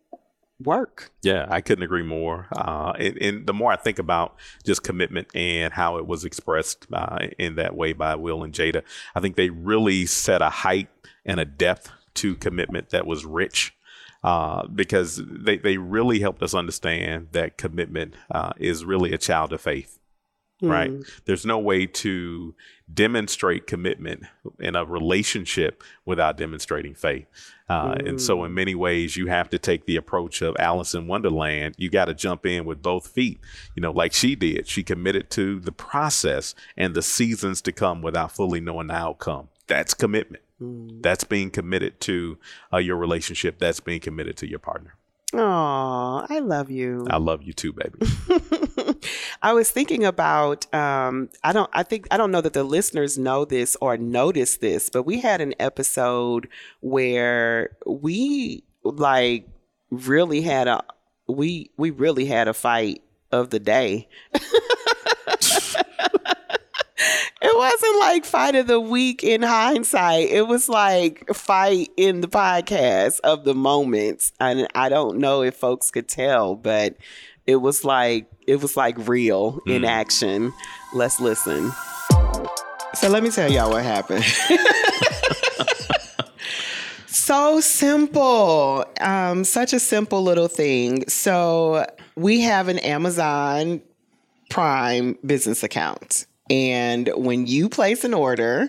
work. 0.62 1.10
Yeah, 1.22 1.46
I 1.48 1.60
couldn't 1.60 1.84
agree 1.84 2.02
more. 2.02 2.48
Uh, 2.52 2.92
and, 2.98 3.18
and, 3.18 3.46
the 3.46 3.52
more 3.52 3.72
I 3.72 3.76
think 3.76 3.98
about 3.98 4.36
just 4.64 4.82
commitment 4.82 5.28
and 5.34 5.72
how 5.72 5.96
it 5.98 6.06
was 6.06 6.24
expressed 6.24 6.86
uh, 6.92 7.28
in 7.38 7.56
that 7.56 7.74
way 7.74 7.92
by 7.92 8.14
Will 8.14 8.42
and 8.42 8.52
Jada, 8.52 8.82
I 9.14 9.20
think 9.20 9.36
they 9.36 9.50
really 9.50 10.06
set 10.06 10.42
a 10.42 10.50
height 10.50 10.88
and 11.24 11.40
a 11.40 11.44
depth 11.44 11.90
to 12.14 12.34
commitment 12.36 12.90
that 12.90 13.06
was 13.06 13.24
rich. 13.24 13.74
Uh, 14.24 14.64
because 14.68 15.20
they, 15.26 15.58
they 15.58 15.78
really 15.78 16.20
helped 16.20 16.44
us 16.44 16.54
understand 16.54 17.26
that 17.32 17.58
commitment 17.58 18.14
uh, 18.30 18.52
is 18.56 18.84
really 18.84 19.12
a 19.12 19.18
child 19.18 19.52
of 19.52 19.60
faith 19.60 19.98
right? 20.62 20.90
Mm. 20.90 21.10
There's 21.24 21.44
no 21.44 21.58
way 21.58 21.86
to 21.86 22.54
demonstrate 22.92 23.66
commitment 23.66 24.24
in 24.58 24.76
a 24.76 24.84
relationship 24.84 25.82
without 26.04 26.36
demonstrating 26.36 26.94
faith. 26.94 27.26
Uh, 27.68 27.94
mm. 27.94 28.08
And 28.08 28.20
so, 28.20 28.44
in 28.44 28.52
mm. 28.52 28.54
many 28.54 28.74
ways, 28.74 29.16
you 29.16 29.26
have 29.28 29.50
to 29.50 29.58
take 29.58 29.86
the 29.86 29.96
approach 29.96 30.42
of 30.42 30.56
Alice 30.58 30.94
in 30.94 31.06
Wonderland. 31.06 31.74
You 31.78 31.90
got 31.90 32.06
to 32.06 32.14
jump 32.14 32.46
in 32.46 32.64
with 32.64 32.82
both 32.82 33.08
feet, 33.08 33.40
you 33.74 33.80
know, 33.80 33.92
like 33.92 34.12
she 34.12 34.34
did. 34.34 34.66
She 34.66 34.82
committed 34.82 35.30
to 35.30 35.60
the 35.60 35.72
process 35.72 36.54
and 36.76 36.94
the 36.94 37.02
seasons 37.02 37.60
to 37.62 37.72
come 37.72 38.02
without 38.02 38.32
fully 38.32 38.60
knowing 38.60 38.88
the 38.88 38.94
outcome. 38.94 39.48
That's 39.66 39.94
commitment. 39.94 40.42
Mm. 40.60 41.02
That's 41.02 41.24
being 41.24 41.50
committed 41.50 42.00
to 42.02 42.38
uh, 42.72 42.78
your 42.78 42.96
relationship. 42.96 43.58
That's 43.58 43.80
being 43.80 44.00
committed 44.00 44.36
to 44.38 44.48
your 44.48 44.58
partner. 44.58 44.96
Oh, 45.34 46.26
I 46.28 46.40
love 46.40 46.70
you. 46.70 47.06
I 47.08 47.16
love 47.16 47.42
you 47.42 47.54
too, 47.54 47.72
baby. 47.72 47.98
I 49.42 49.52
was 49.52 49.70
thinking 49.70 50.04
about 50.04 50.72
um, 50.74 51.28
I 51.42 51.52
don't 51.52 51.70
I 51.72 51.82
think 51.82 52.06
I 52.10 52.16
don't 52.16 52.30
know 52.30 52.40
that 52.40 52.52
the 52.52 52.64
listeners 52.64 53.18
know 53.18 53.44
this 53.44 53.76
or 53.80 53.96
notice 53.96 54.56
this, 54.58 54.88
but 54.90 55.04
we 55.04 55.20
had 55.20 55.40
an 55.40 55.54
episode 55.58 56.48
where 56.80 57.76
we 57.86 58.64
like 58.84 59.48
really 59.90 60.42
had 60.42 60.68
a 60.68 60.82
we 61.28 61.70
we 61.76 61.90
really 61.90 62.26
had 62.26 62.48
a 62.48 62.54
fight 62.54 63.02
of 63.30 63.50
the 63.50 63.60
day. 63.60 64.08
it 67.42 67.56
wasn't 67.56 67.98
like 67.98 68.24
fight 68.24 68.54
of 68.54 68.66
the 68.66 68.80
week 68.80 69.24
in 69.24 69.42
hindsight. 69.42 70.28
It 70.30 70.46
was 70.46 70.68
like 70.68 71.26
fight 71.34 71.90
in 71.96 72.20
the 72.20 72.28
podcast 72.28 73.20
of 73.20 73.44
the 73.44 73.54
moments. 73.54 74.32
And 74.38 74.68
I 74.74 74.88
don't 74.88 75.18
know 75.18 75.42
if 75.42 75.56
folks 75.56 75.90
could 75.90 76.08
tell, 76.08 76.54
but 76.54 76.96
it 77.46 77.56
was 77.56 77.84
like 77.84 78.26
it 78.46 78.60
was 78.60 78.76
like 78.76 78.96
real 79.08 79.60
in 79.66 79.84
action. 79.84 80.52
Let's 80.94 81.20
listen. 81.20 81.72
So 82.94 83.08
let 83.08 83.22
me 83.22 83.30
tell 83.30 83.50
y'all 83.50 83.70
what 83.70 83.84
happened. 83.84 84.24
so 87.06 87.60
simple. 87.60 88.84
Um, 89.00 89.44
such 89.44 89.72
a 89.72 89.80
simple 89.80 90.22
little 90.22 90.48
thing. 90.48 91.08
So 91.08 91.86
we 92.16 92.40
have 92.42 92.68
an 92.68 92.78
Amazon 92.80 93.80
Prime 94.50 95.16
business 95.24 95.62
account. 95.62 96.26
And 96.50 97.10
when 97.16 97.46
you 97.46 97.68
place 97.68 98.04
an 98.04 98.12
order, 98.12 98.68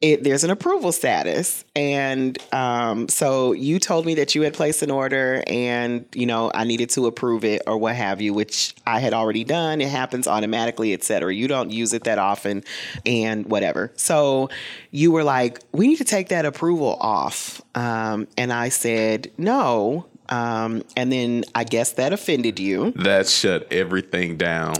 it, 0.00 0.22
there's 0.22 0.44
an 0.44 0.50
approval 0.50 0.92
status. 0.92 1.64
And 1.74 2.38
um, 2.52 3.08
so 3.08 3.52
you 3.52 3.78
told 3.78 4.06
me 4.06 4.14
that 4.14 4.34
you 4.34 4.42
had 4.42 4.54
placed 4.54 4.82
an 4.82 4.90
order 4.90 5.42
and, 5.46 6.06
you 6.14 6.26
know, 6.26 6.50
I 6.54 6.64
needed 6.64 6.90
to 6.90 7.06
approve 7.06 7.44
it 7.44 7.62
or 7.66 7.76
what 7.78 7.96
have 7.96 8.20
you, 8.20 8.32
which 8.32 8.74
I 8.86 9.00
had 9.00 9.12
already 9.12 9.42
done. 9.42 9.80
It 9.80 9.88
happens 9.88 10.28
automatically, 10.28 10.92
et 10.92 11.02
cetera. 11.02 11.34
You 11.34 11.48
don't 11.48 11.70
use 11.70 11.92
it 11.92 12.04
that 12.04 12.18
often 12.18 12.62
and 13.04 13.46
whatever. 13.46 13.92
So 13.96 14.50
you 14.90 15.10
were 15.10 15.24
like, 15.24 15.60
we 15.72 15.88
need 15.88 15.96
to 15.96 16.04
take 16.04 16.28
that 16.28 16.44
approval 16.44 16.96
off. 17.00 17.60
Um, 17.74 18.28
and 18.36 18.52
I 18.52 18.68
said, 18.68 19.32
no. 19.36 20.06
Um, 20.28 20.84
and 20.96 21.10
then 21.10 21.44
I 21.54 21.64
guess 21.64 21.92
that 21.92 22.12
offended 22.12 22.60
you. 22.60 22.92
That 22.92 23.26
shut 23.26 23.72
everything 23.72 24.36
down. 24.36 24.74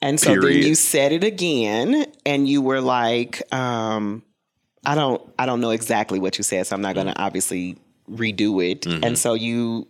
And 0.00 0.20
so 0.20 0.38
then 0.38 0.52
you 0.52 0.74
said 0.74 1.12
it 1.12 1.24
again 1.24 2.06
and 2.24 2.48
you 2.48 2.62
were 2.62 2.80
like, 2.80 3.42
um, 3.52 4.22
I 4.86 4.94
don't 4.94 5.22
I 5.38 5.46
don't 5.46 5.60
know 5.60 5.70
exactly 5.70 6.18
what 6.18 6.38
you 6.38 6.44
said, 6.44 6.66
so 6.66 6.76
I'm 6.76 6.82
not 6.82 6.94
gonna 6.94 7.14
obviously 7.16 7.76
redo 8.10 8.62
it. 8.64 8.86
And 9.04 9.18
so 9.18 9.34
you, 9.34 9.88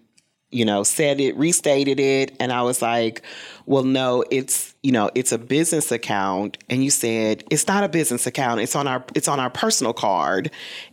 you 0.50 0.64
know, 0.64 0.84
said 0.84 1.20
it, 1.20 1.36
restated 1.36 1.98
it, 1.98 2.36
and 2.38 2.52
I 2.52 2.62
was 2.62 2.80
like, 2.80 3.22
Well, 3.66 3.82
no, 3.82 4.24
it's 4.30 4.74
you 4.82 4.92
know, 4.92 5.10
it's 5.14 5.32
a 5.32 5.38
business 5.38 5.90
account. 5.90 6.58
And 6.70 6.84
you 6.84 6.90
said, 6.90 7.42
It's 7.50 7.66
not 7.66 7.82
a 7.82 7.88
business 7.88 8.26
account, 8.26 8.60
it's 8.60 8.76
on 8.76 8.86
our 8.86 9.04
it's 9.14 9.28
on 9.28 9.40
our 9.40 9.50
personal 9.50 9.92
card. 9.92 10.50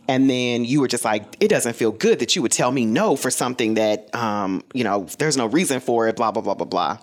And 0.08 0.28
then 0.28 0.64
you 0.64 0.80
were 0.80 0.88
just 0.88 1.04
like, 1.04 1.36
It 1.40 1.48
doesn't 1.48 1.74
feel 1.74 1.92
good 1.92 2.18
that 2.18 2.34
you 2.34 2.42
would 2.42 2.52
tell 2.52 2.72
me 2.72 2.84
no 2.84 3.14
for 3.14 3.30
something 3.30 3.74
that 3.74 4.12
um, 4.14 4.64
you 4.74 4.84
know, 4.84 5.06
there's 5.18 5.36
no 5.36 5.46
reason 5.46 5.80
for 5.80 6.08
it, 6.08 6.16
blah, 6.16 6.32
blah, 6.32 6.42
blah, 6.42 6.54
blah, 6.54 6.66
blah. 6.66 6.98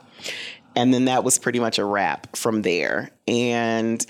And 0.76 0.94
then 0.94 1.06
that 1.06 1.24
was 1.24 1.40
pretty 1.40 1.60
much 1.60 1.80
a 1.80 1.86
wrap 1.86 2.36
from 2.36 2.62
there. 2.62 3.10
And 3.28 4.06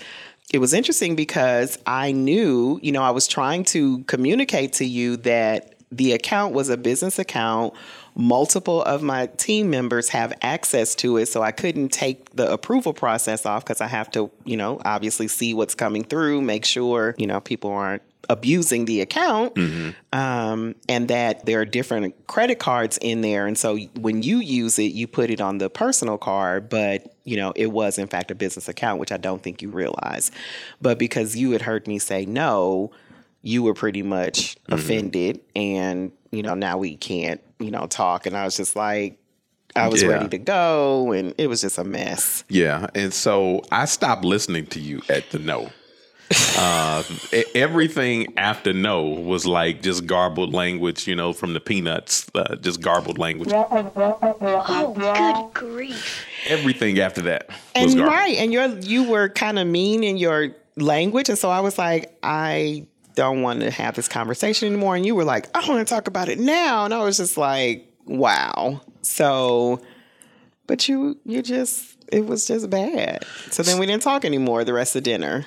it 0.52 0.58
was 0.58 0.74
interesting 0.74 1.14
because 1.14 1.78
I 1.86 2.12
knew, 2.12 2.80
you 2.82 2.92
know, 2.92 3.02
I 3.02 3.10
was 3.10 3.28
trying 3.28 3.64
to 3.66 4.02
communicate 4.04 4.74
to 4.74 4.84
you 4.84 5.16
that 5.18 5.74
the 5.92 6.12
account 6.12 6.54
was 6.54 6.68
a 6.68 6.76
business 6.76 7.18
account. 7.18 7.74
Multiple 8.16 8.82
of 8.82 9.02
my 9.02 9.26
team 9.26 9.70
members 9.70 10.08
have 10.08 10.32
access 10.42 10.96
to 10.96 11.16
it, 11.16 11.26
so 11.26 11.42
I 11.42 11.52
couldn't 11.52 11.90
take 11.90 12.30
the 12.30 12.50
approval 12.50 12.92
process 12.92 13.46
off 13.46 13.64
because 13.64 13.80
I 13.80 13.86
have 13.86 14.10
to, 14.12 14.30
you 14.44 14.56
know, 14.56 14.80
obviously 14.84 15.28
see 15.28 15.54
what's 15.54 15.76
coming 15.76 16.02
through, 16.02 16.40
make 16.42 16.64
sure, 16.64 17.14
you 17.18 17.28
know, 17.28 17.40
people 17.40 17.70
aren't 17.70 18.02
abusing 18.30 18.84
the 18.86 19.00
account 19.00 19.58
um, 20.12 20.74
and 20.88 21.08
that 21.08 21.44
there 21.46 21.60
are 21.60 21.64
different 21.64 22.14
credit 22.28 22.58
cards 22.58 22.96
in 23.02 23.20
there. 23.22 23.46
And 23.46 23.58
so 23.58 23.76
when 23.98 24.22
you 24.22 24.38
use 24.38 24.78
it 24.78 24.92
you 24.92 25.06
put 25.06 25.30
it 25.30 25.40
on 25.40 25.58
the 25.58 25.68
personal 25.68 26.16
card 26.16 26.68
but 26.68 27.14
you 27.24 27.36
know 27.36 27.52
it 27.56 27.72
was 27.72 27.98
in 27.98 28.06
fact 28.06 28.30
a 28.30 28.34
business 28.34 28.68
account 28.68 29.00
which 29.00 29.12
i 29.12 29.16
don't 29.16 29.42
think 29.42 29.60
you 29.62 29.68
realize. 29.68 30.30
But 30.80 30.98
because 30.98 31.36
you 31.36 31.50
had 31.50 31.62
heard 31.62 31.86
me 31.88 31.98
say 31.98 32.24
no 32.24 32.92
you 33.42 33.62
were 33.62 33.74
pretty 33.74 34.02
much 34.02 34.56
offended 34.68 35.40
and 35.56 36.12
you 36.30 36.42
know 36.42 36.54
now 36.54 36.78
we 36.78 36.96
can't 36.96 37.40
you 37.58 37.70
know 37.70 37.86
talk. 37.86 38.26
And 38.26 38.36
i 38.36 38.44
was 38.44 38.56
just 38.56 38.76
like 38.76 39.18
i 39.76 39.88
was 39.88 40.02
Yeah. 40.02 40.08
ready 40.10 40.28
to 40.28 40.38
go 40.38 41.12
and 41.12 41.34
it 41.38 41.48
was 41.48 41.60
just 41.62 41.78
a 41.78 41.84
mess. 41.84 42.44
Yeah, 42.48 42.86
and 42.94 43.12
so 43.12 43.62
I 43.72 43.86
stopped 43.86 44.24
listening 44.24 44.66
to 44.66 44.80
you 44.80 45.00
at 45.08 45.30
the 45.30 45.38
no. 45.40 45.70
Uh, 46.56 47.02
e- 47.32 47.44
everything 47.54 48.32
after 48.36 48.72
no 48.72 49.02
was 49.04 49.46
like 49.46 49.82
just 49.82 50.06
garbled 50.06 50.52
language, 50.54 51.08
you 51.08 51.16
know, 51.16 51.32
from 51.32 51.54
the 51.54 51.60
Peanuts, 51.60 52.26
uh, 52.34 52.54
just 52.56 52.80
garbled 52.80 53.18
language. 53.18 53.50
Oh, 53.52 54.94
good 54.96 55.54
grief. 55.54 56.24
Everything 56.46 56.98
after 57.00 57.22
that 57.22 57.48
was 57.48 57.56
and 57.74 57.94
garbled. 57.96 58.14
right 58.16 58.36
and 58.36 58.52
you're 58.52 58.68
you 58.78 59.08
were 59.08 59.28
kind 59.28 59.58
of 59.58 59.66
mean 59.66 60.02
in 60.04 60.16
your 60.16 60.48
language 60.76 61.28
and 61.28 61.36
so 61.36 61.50
i 61.50 61.60
was 61.60 61.76
like 61.76 62.16
i 62.22 62.86
don't 63.14 63.42
want 63.42 63.60
to 63.60 63.70
have 63.70 63.94
this 63.96 64.08
conversation 64.08 64.66
anymore 64.68 64.96
and 64.96 65.04
you 65.04 65.14
were 65.14 65.24
like 65.24 65.54
i 65.54 65.68
want 65.68 65.86
to 65.86 65.94
talk 65.94 66.08
about 66.08 66.28
it 66.30 66.38
now 66.38 66.84
and 66.86 66.94
i 66.94 66.98
was 67.04 67.18
just 67.18 67.36
like 67.36 67.86
wow 68.06 68.80
so 69.02 69.78
but 70.66 70.88
you 70.88 71.18
you 71.26 71.42
just 71.42 71.98
it 72.10 72.24
was 72.24 72.46
just 72.46 72.70
bad 72.70 73.22
so 73.50 73.62
then 73.62 73.78
we 73.78 73.84
didn't 73.84 74.02
talk 74.02 74.24
anymore 74.24 74.64
the 74.64 74.72
rest 74.72 74.96
of 74.96 75.02
dinner 75.02 75.44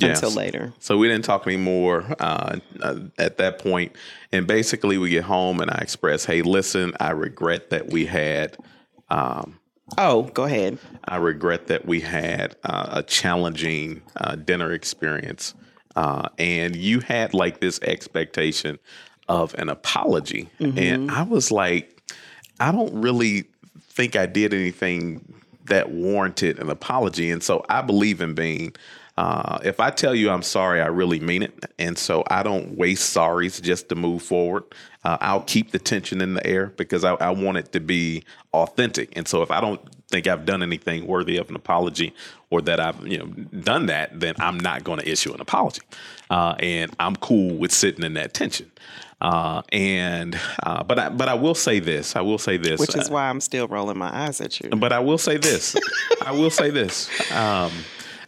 Until 0.00 0.30
later 0.30 0.74
So 0.78 0.98
we 0.98 1.08
didn't 1.08 1.24
talk 1.24 1.46
anymore 1.46 2.04
uh, 2.20 2.58
uh, 2.80 2.98
at 3.18 3.38
that 3.38 3.58
point. 3.58 3.92
And 4.32 4.46
basically, 4.46 4.98
we 4.98 5.10
get 5.10 5.24
home 5.24 5.60
and 5.60 5.70
I 5.70 5.78
express, 5.78 6.24
"Hey, 6.24 6.42
listen, 6.42 6.92
I 7.00 7.10
regret 7.10 7.70
that 7.70 7.88
we 7.90 8.06
had." 8.06 8.58
Um, 9.08 9.58
oh 9.98 10.24
go 10.24 10.44
ahead 10.44 10.78
I 11.04 11.16
regret 11.16 11.68
that 11.68 11.86
we 11.86 12.00
had 12.00 12.56
uh, 12.64 12.88
a 12.90 13.02
challenging 13.04 14.02
uh, 14.16 14.34
dinner 14.34 14.72
experience, 14.72 15.54
uh, 15.94 16.28
and 16.38 16.74
you 16.74 17.00
had 17.00 17.34
like 17.34 17.60
this 17.60 17.80
expectation 17.82 18.78
of 19.28 19.54
an 19.54 19.68
apology, 19.68 20.48
and 20.58 21.10
I 21.10 21.22
was 21.22 21.50
like, 21.52 22.02
I 22.58 22.72
don't 22.72 23.00
really 23.00 23.44
think 23.88 24.16
I 24.16 24.26
did 24.26 24.52
anything 24.52 25.40
that 25.66 25.90
warranted 25.90 26.58
an 26.58 26.70
apology, 26.70 27.30
and 27.30 27.42
so 27.42 27.64
I 27.68 27.82
believe 27.82 28.20
in 28.20 28.34
being. 28.34 28.74
Uh, 29.16 29.58
if 29.64 29.80
I 29.80 29.90
tell 29.90 30.14
you 30.14 30.30
I'm 30.30 30.42
sorry, 30.42 30.82
I 30.82 30.86
really 30.86 31.20
mean 31.20 31.42
it, 31.42 31.64
and 31.78 31.96
so 31.96 32.22
I 32.28 32.42
don't 32.42 32.76
waste 32.76 33.16
sorries 33.16 33.62
just 33.62 33.88
to 33.88 33.94
move 33.94 34.22
forward. 34.22 34.64
Uh, 35.04 35.16
I'll 35.20 35.42
keep 35.42 35.70
the 35.70 35.78
tension 35.78 36.20
in 36.20 36.34
the 36.34 36.46
air 36.46 36.66
because 36.76 37.04
I, 37.04 37.14
I 37.14 37.30
want 37.30 37.56
it 37.58 37.72
to 37.72 37.80
be 37.80 38.24
authentic. 38.52 39.16
And 39.16 39.26
so 39.26 39.42
if 39.42 39.50
I 39.50 39.60
don't 39.60 39.80
think 40.08 40.26
I've 40.26 40.44
done 40.44 40.62
anything 40.62 41.06
worthy 41.06 41.36
of 41.36 41.48
an 41.48 41.56
apology 41.56 42.14
or 42.50 42.60
that 42.62 42.78
I've 42.78 43.06
you 43.06 43.18
know 43.18 43.26
done 43.60 43.86
that, 43.86 44.18
then 44.20 44.34
I'm 44.38 44.58
not 44.58 44.84
going 44.84 44.98
to 44.98 45.08
issue 45.08 45.32
an 45.32 45.40
apology. 45.40 45.82
Uh, 46.28 46.56
and 46.58 46.94
I'm 47.00 47.16
cool 47.16 47.56
with 47.56 47.72
sitting 47.72 48.04
in 48.04 48.14
that 48.14 48.34
tension. 48.34 48.70
Uh, 49.20 49.62
and 49.72 50.38
uh, 50.62 50.82
but 50.82 50.98
I, 50.98 51.08
but 51.08 51.28
I 51.28 51.34
will 51.34 51.54
say 51.54 51.80
this. 51.80 52.16
I 52.16 52.20
will 52.20 52.38
say 52.38 52.58
this. 52.58 52.78
which 52.78 52.94
is 52.96 53.08
why 53.08 53.30
i'm 53.30 53.40
still 53.40 53.66
rolling 53.66 53.96
my 53.96 54.14
eyes 54.14 54.42
at 54.42 54.60
you 54.60 54.68
but 54.68 54.92
I 54.92 54.98
will 54.98 55.16
say 55.16 55.38
this. 55.38 55.74
I 56.20 56.32
will 56.32 56.50
say 56.50 56.68
this. 56.68 57.08
Um, 57.32 57.72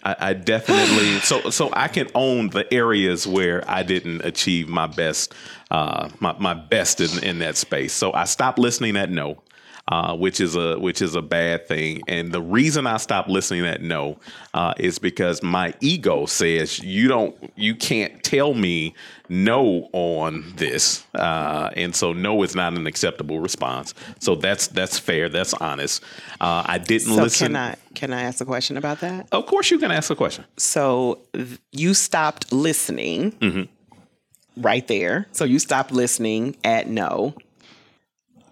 I, 0.08 0.30
I 0.30 0.32
definitely 0.32 1.20
so 1.20 1.50
so 1.50 1.70
I 1.72 1.88
can 1.88 2.08
own 2.14 2.50
the 2.50 2.72
areas 2.72 3.26
where 3.26 3.62
I 3.68 3.82
didn't 3.82 4.24
achieve 4.24 4.68
my 4.68 4.86
best 4.86 5.34
uh, 5.70 6.08
my 6.20 6.34
my 6.38 6.54
best 6.54 7.00
in, 7.00 7.22
in 7.22 7.38
that 7.40 7.56
space. 7.56 7.92
So 7.92 8.12
I 8.12 8.24
stopped 8.24 8.58
listening 8.58 8.96
at 8.96 9.10
no. 9.10 9.42
Uh, 9.90 10.14
which 10.14 10.38
is 10.38 10.54
a 10.54 10.78
which 10.78 11.00
is 11.00 11.14
a 11.14 11.22
bad 11.22 11.66
thing, 11.66 12.02
and 12.08 12.30
the 12.30 12.42
reason 12.42 12.86
I 12.86 12.98
stopped 12.98 13.30
listening 13.30 13.64
at 13.64 13.80
no 13.80 14.18
uh, 14.52 14.74
is 14.78 14.98
because 14.98 15.42
my 15.42 15.72
ego 15.80 16.26
says 16.26 16.78
you 16.80 17.08
don't 17.08 17.34
you 17.56 17.74
can't 17.74 18.22
tell 18.22 18.52
me 18.52 18.94
no 19.30 19.88
on 19.94 20.52
this, 20.56 21.06
uh, 21.14 21.70
and 21.74 21.96
so 21.96 22.12
no 22.12 22.42
is 22.42 22.54
not 22.54 22.74
an 22.74 22.86
acceptable 22.86 23.40
response. 23.40 23.94
So 24.18 24.34
that's 24.34 24.66
that's 24.66 24.98
fair, 24.98 25.30
that's 25.30 25.54
honest. 25.54 26.02
Uh, 26.38 26.64
I 26.66 26.76
didn't 26.76 27.14
so 27.14 27.22
listen. 27.22 27.46
can 27.54 27.56
i 27.56 27.74
can 27.94 28.12
i 28.12 28.20
ask 28.24 28.42
a 28.42 28.44
question 28.44 28.76
about 28.76 29.00
that 29.00 29.26
Of 29.32 29.46
course, 29.46 29.70
you 29.70 29.78
can 29.78 29.90
ask 29.90 30.10
a 30.10 30.16
question. 30.16 30.44
So 30.58 31.20
th- 31.32 31.58
you 31.72 31.94
stopped 31.94 32.52
listening 32.52 33.30
Mm-hmm. 33.40 34.62
right 34.62 34.86
there. 34.86 35.28
So 35.32 35.44
you 35.46 35.58
stopped 35.58 35.92
listening 35.92 36.56
at 36.62 36.88
no. 36.88 37.32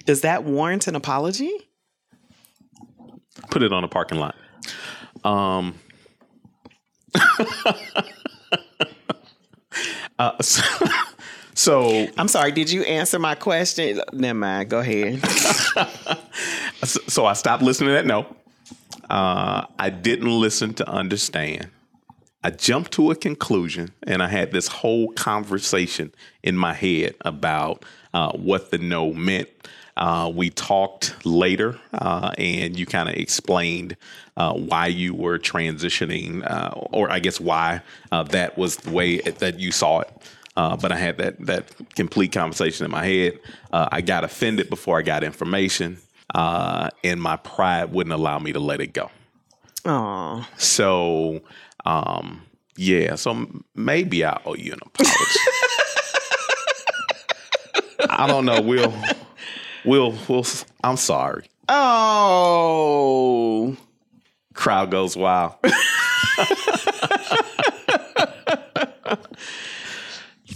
Does 0.06 0.22
that 0.22 0.44
warrant 0.44 0.86
an 0.86 0.94
apology? 0.94 1.52
Put 3.50 3.62
it 3.62 3.72
on 3.72 3.84
a 3.84 3.88
parking 3.88 4.18
lot. 4.18 4.36
Um. 5.25 5.75
uh, 10.18 10.40
so, 10.40 10.86
so 11.54 12.06
I'm 12.16 12.28
sorry, 12.28 12.52
did 12.52 12.70
you 12.70 12.82
answer 12.82 13.18
my 13.18 13.34
question? 13.34 14.00
Never 14.12 14.38
mind, 14.38 14.70
go 14.70 14.78
ahead. 14.78 15.20
so 16.84 17.26
I 17.26 17.32
stopped 17.32 17.62
listening 17.62 17.88
to 17.88 17.94
that. 17.94 18.06
no. 18.06 18.26
Uh, 19.10 19.66
I 19.78 19.90
didn't 19.90 20.30
listen 20.30 20.75
to 20.75 20.88
understand. 20.88 21.68
I 22.42 22.50
jumped 22.50 22.92
to 22.92 23.10
a 23.10 23.16
conclusion 23.16 23.92
and 24.06 24.22
I 24.22 24.28
had 24.28 24.52
this 24.52 24.68
whole 24.68 25.12
conversation 25.12 26.12
in 26.42 26.56
my 26.56 26.72
head 26.75 27.16
about 27.22 27.84
uh, 28.14 28.32
what 28.32 28.70
the 28.70 28.78
no 28.78 29.12
meant. 29.12 29.48
Uh, 29.96 30.30
we 30.34 30.50
talked 30.50 31.14
later 31.24 31.78
uh, 31.94 32.30
and 32.36 32.78
you 32.78 32.84
kind 32.84 33.08
of 33.08 33.14
explained 33.14 33.96
uh, 34.36 34.52
why 34.52 34.86
you 34.86 35.14
were 35.14 35.38
transitioning, 35.38 36.48
uh, 36.48 36.70
or 36.92 37.10
I 37.10 37.18
guess 37.18 37.40
why 37.40 37.80
uh, 38.12 38.22
that 38.24 38.58
was 38.58 38.76
the 38.76 38.90
way 38.90 39.18
that 39.20 39.58
you 39.58 39.72
saw 39.72 40.00
it. 40.00 40.10
but 40.54 40.92
I 40.92 40.96
had 40.96 41.16
that 41.18 41.40
that 41.46 41.72
complete 41.94 42.32
conversation 42.32 42.84
in 42.84 42.90
my 42.90 43.04
head. 43.06 43.38
I 43.72 44.00
got 44.02 44.24
offended 44.24 44.68
before 44.68 44.98
I 44.98 45.02
got 45.02 45.24
information, 45.24 45.98
and 46.34 47.22
my 47.22 47.36
pride 47.36 47.92
wouldn't 47.92 48.12
allow 48.12 48.38
me 48.38 48.52
to 48.52 48.60
let 48.60 48.80
it 48.80 48.92
go. 48.92 49.10
Oh, 49.86 50.44
So, 50.58 51.40
um, 51.84 52.42
yeah, 52.76 53.14
so 53.14 53.46
maybe 53.74 54.24
I 54.24 54.40
owe 54.44 54.54
you 54.56 54.72
an 54.72 54.80
apology. 54.84 55.40
I 58.10 58.26
don't 58.26 58.44
know. 58.44 58.60
We'll, 58.60 58.92
we'll, 59.86 60.14
we'll. 60.28 60.44
I'm 60.84 60.96
sorry. 60.96 61.46
oh, 61.68 62.96
Crowd 64.54 64.90
goes 64.90 65.16
wild. 65.16 65.54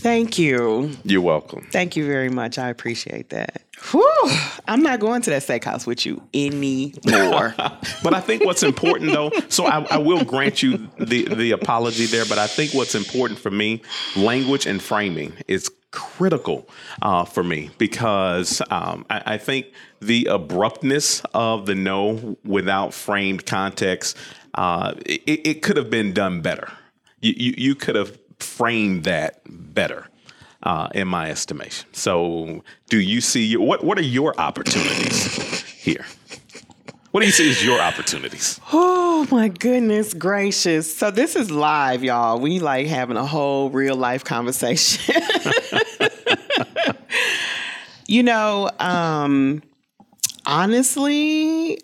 thank 0.01 0.39
you, 0.39 0.91
You're 1.05 1.21
welcome. 1.21 1.69
thank 1.71 1.97
you 1.97 2.07
very 2.07 2.29
much. 2.29 2.59
I 2.59 2.69
appreciate 2.69 3.31
that. 3.31 3.63
Whew, 3.91 4.31
I'm 4.69 4.83
not 4.83 5.01
going 5.01 5.23
to 5.23 5.31
that 5.31 5.43
steakhouse 5.43 5.87
with 5.87 6.05
you 6.07 6.23
anymore. 6.35 7.55
But 8.03 8.15
I 8.15 8.21
think 8.21 8.45
what's 8.45 8.63
important 8.63 9.13
though, 9.13 9.31
so 9.49 9.67
I, 9.67 9.85
I 9.91 9.99
will 9.99 10.25
grant 10.25 10.63
you 10.63 10.89
the 10.99 11.25
the 11.35 11.53
apology 11.53 12.07
there. 12.07 12.25
But 12.25 12.39
I 12.39 12.47
think 12.47 12.73
what's 12.73 12.95
important 12.95 13.39
for 13.39 13.51
me, 13.51 13.83
language 14.17 14.67
and 14.67 14.83
framing 14.83 15.35
is 15.49 15.71
critical 15.91 16.69
uh, 17.03 17.25
for 17.25 17.43
me 17.43 17.71
because 17.79 18.63
um, 18.71 19.05
I, 19.11 19.35
I 19.35 19.39
think 19.39 19.67
the 20.01 20.27
abruptness 20.27 21.23
of 21.35 21.67
the 21.67 21.75
no 21.75 22.37
without 22.45 22.95
framed 22.95 23.45
context, 23.45 24.17
uh, 24.55 24.95
it, 25.05 25.23
it 25.47 25.63
could 25.63 25.77
have 25.77 25.91
been 25.91 26.13
done 26.13 26.41
better. 26.41 26.71
You, 27.21 27.35
you, 27.37 27.55
you 27.59 27.75
could 27.75 27.97
have 27.97 28.17
framed 28.43 29.05
that 29.05 29.41
better. 29.47 30.07
Uh, 30.63 30.91
in 30.95 31.09
my 31.09 31.31
estimation. 31.31 31.89
So, 31.95 32.63
do 32.91 33.01
you 33.01 33.23
see 33.23 33.57
what? 33.57 33.83
What 33.83 33.97
are 33.97 34.03
your 34.03 34.39
opportunities 34.39 35.63
here? 35.63 36.05
What 37.11 37.21
do 37.21 37.27
you 37.27 37.33
see 37.33 37.51
as 37.51 37.65
your 37.65 37.81
opportunities? 37.81 38.61
Oh 38.73 39.27
my 39.33 39.49
goodness 39.49 40.15
gracious. 40.15 40.95
So 40.95 41.11
this 41.11 41.35
is 41.35 41.51
live, 41.51 42.05
y'all. 42.05 42.39
We 42.39 42.61
like 42.61 42.87
having 42.87 43.17
a 43.17 43.27
whole 43.27 43.69
real 43.69 43.97
life 43.97 44.23
conversation. 44.23 45.17
you 48.07 48.23
know, 48.23 48.71
um 48.79 49.61
honestly, 50.47 51.81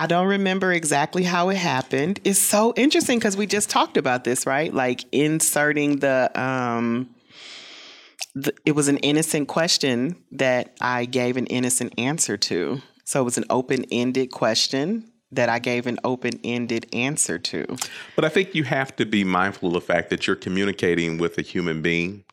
I 0.00 0.06
don't 0.06 0.28
remember 0.28 0.72
exactly 0.72 1.24
how 1.24 1.48
it 1.48 1.56
happened. 1.56 2.20
It's 2.22 2.38
so 2.38 2.72
interesting 2.76 3.18
because 3.18 3.36
we 3.36 3.46
just 3.46 3.68
talked 3.68 3.96
about 3.96 4.22
this, 4.22 4.46
right? 4.46 4.72
Like 4.72 5.04
inserting 5.10 5.98
the 5.98 6.30
um 6.40 7.10
the, 8.36 8.54
it 8.64 8.72
was 8.72 8.86
an 8.86 8.98
innocent 8.98 9.48
question 9.48 10.16
that 10.30 10.76
I 10.80 11.06
gave 11.06 11.36
an 11.36 11.46
innocent 11.46 11.94
answer 11.98 12.36
to. 12.36 12.80
So 13.04 13.20
it 13.20 13.24
was 13.24 13.38
an 13.38 13.44
open 13.50 13.86
ended 13.90 14.30
question 14.30 15.10
that 15.32 15.48
I 15.48 15.58
gave 15.58 15.88
an 15.88 15.98
open 16.04 16.38
ended 16.44 16.86
answer 16.92 17.38
to. 17.38 17.76
But 18.14 18.24
I 18.24 18.28
think 18.28 18.54
you 18.54 18.62
have 18.64 18.94
to 18.96 19.04
be 19.04 19.24
mindful 19.24 19.68
of 19.68 19.74
the 19.74 19.80
fact 19.80 20.10
that 20.10 20.26
you're 20.26 20.36
communicating 20.36 21.18
with 21.18 21.36
a 21.38 21.42
human 21.42 21.82
being 21.82 22.24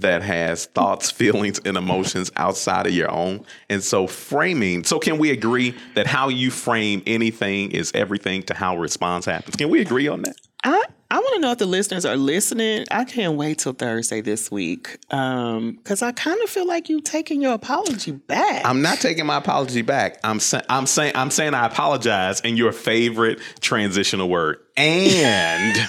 that 0.00 0.22
has 0.22 0.66
thoughts, 0.66 1.10
feelings, 1.22 1.60
and 1.64 1.76
emotions 1.76 2.30
outside 2.36 2.86
of 2.86 2.92
your 2.92 3.10
own. 3.10 3.44
And 3.68 3.82
so 3.82 4.06
framing, 4.06 4.84
so 4.84 4.98
can 4.98 5.18
we 5.18 5.30
agree 5.30 5.76
that 5.94 6.06
how 6.06 6.28
you 6.28 6.50
frame 6.50 7.02
anything 7.06 7.70
is 7.70 7.92
everything 7.94 8.42
to 8.44 8.54
how 8.54 8.76
response 8.76 9.24
happens? 9.24 9.56
Can 9.56 9.70
we 9.70 9.80
agree 9.80 10.08
on 10.08 10.22
that? 10.22 10.36
I, 10.64 10.84
I 11.10 11.18
want 11.18 11.34
to 11.34 11.40
know 11.40 11.52
if 11.52 11.58
the 11.58 11.66
listeners 11.66 12.06
are 12.06 12.16
listening. 12.16 12.86
I 12.90 13.04
can't 13.04 13.36
wait 13.36 13.58
till 13.58 13.74
Thursday 13.74 14.22
this 14.22 14.50
week 14.50 14.98
um, 15.12 15.72
because 15.72 16.00
I 16.00 16.12
kind 16.12 16.40
of 16.40 16.48
feel 16.48 16.66
like 16.66 16.88
you 16.88 17.02
taking 17.02 17.42
your 17.42 17.52
apology 17.52 18.12
back. 18.12 18.64
I'm 18.64 18.80
not 18.80 18.98
taking 18.98 19.26
my 19.26 19.36
apology 19.36 19.82
back. 19.82 20.18
I'm 20.24 20.40
saying 20.40 20.64
I'm 20.70 20.86
saying 20.86 21.12
I'm 21.14 21.30
saying 21.30 21.52
I 21.52 21.66
apologize 21.66 22.40
in 22.40 22.56
your 22.56 22.72
favorite 22.72 23.40
transitional 23.60 24.28
word. 24.28 24.61
And 24.76 25.88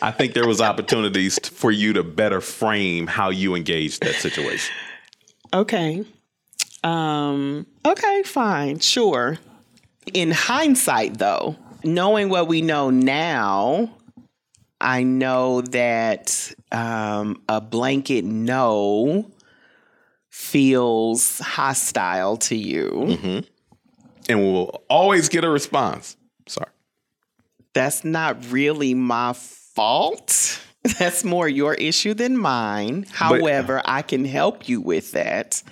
I 0.00 0.10
think 0.10 0.34
there 0.34 0.46
was 0.46 0.60
opportunities 0.60 1.38
for 1.38 1.70
you 1.70 1.92
to 1.94 2.02
better 2.02 2.40
frame 2.40 3.06
how 3.06 3.30
you 3.30 3.54
engaged 3.54 4.02
that 4.02 4.14
situation. 4.16 4.74
Okay. 5.52 6.04
Um, 6.82 7.66
okay, 7.84 8.22
fine, 8.22 8.78
sure. 8.78 9.38
In 10.14 10.30
hindsight, 10.30 11.18
though, 11.18 11.56
knowing 11.82 12.28
what 12.28 12.48
we 12.48 12.62
know 12.62 12.90
now, 12.90 13.90
I 14.80 15.02
know 15.02 15.62
that 15.62 16.52
um, 16.70 17.42
a 17.48 17.60
blanket 17.60 18.24
no 18.24 19.30
feels 20.30 21.38
hostile 21.38 22.36
to 22.36 22.54
you. 22.54 23.06
And 24.28 24.40
we'll 24.40 24.82
always 24.88 25.28
get 25.28 25.44
a 25.44 25.48
response. 25.48 26.16
That's 27.76 28.06
not 28.06 28.50
really 28.50 28.94
my 28.94 29.34
fault. 29.34 30.62
That's 30.98 31.24
more 31.24 31.46
your 31.46 31.74
issue 31.74 32.14
than 32.14 32.38
mine. 32.38 33.04
However, 33.12 33.82
I 33.84 34.00
can 34.00 34.24
help 34.24 34.66
you 34.66 34.80
with 34.80 35.12
that, 35.12 35.62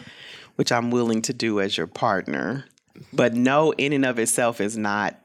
which 0.56 0.70
I'm 0.70 0.90
willing 0.90 1.22
to 1.22 1.32
do 1.32 1.62
as 1.62 1.78
your 1.78 1.86
partner. 1.86 2.66
But 3.10 3.32
no, 3.32 3.72
in 3.72 3.94
and 3.94 4.04
of 4.04 4.18
itself 4.18 4.60
is 4.60 4.76
not 4.76 5.18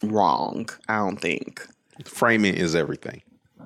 wrong, 0.00 0.68
I 0.88 0.98
don't 0.98 1.16
think. 1.16 1.66
Framing 2.04 2.54
is 2.54 2.76
everything. 2.76 3.22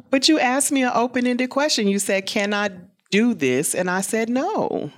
But 0.09 0.27
you 0.27 0.41
asked 0.41 0.73
me 0.73 0.83
an 0.83 0.93
open 0.95 1.27
ended 1.27 1.51
question. 1.51 1.89
You 1.89 1.99
said, 1.99 2.25
Can 2.25 2.55
I 2.55 2.71
do 3.11 3.35
this? 3.35 3.75
And 3.75 3.91
I 3.91 4.01
said, 4.01 4.31
No. 4.31 4.91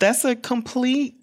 That's 0.00 0.26
a 0.26 0.36
complete 0.36 1.14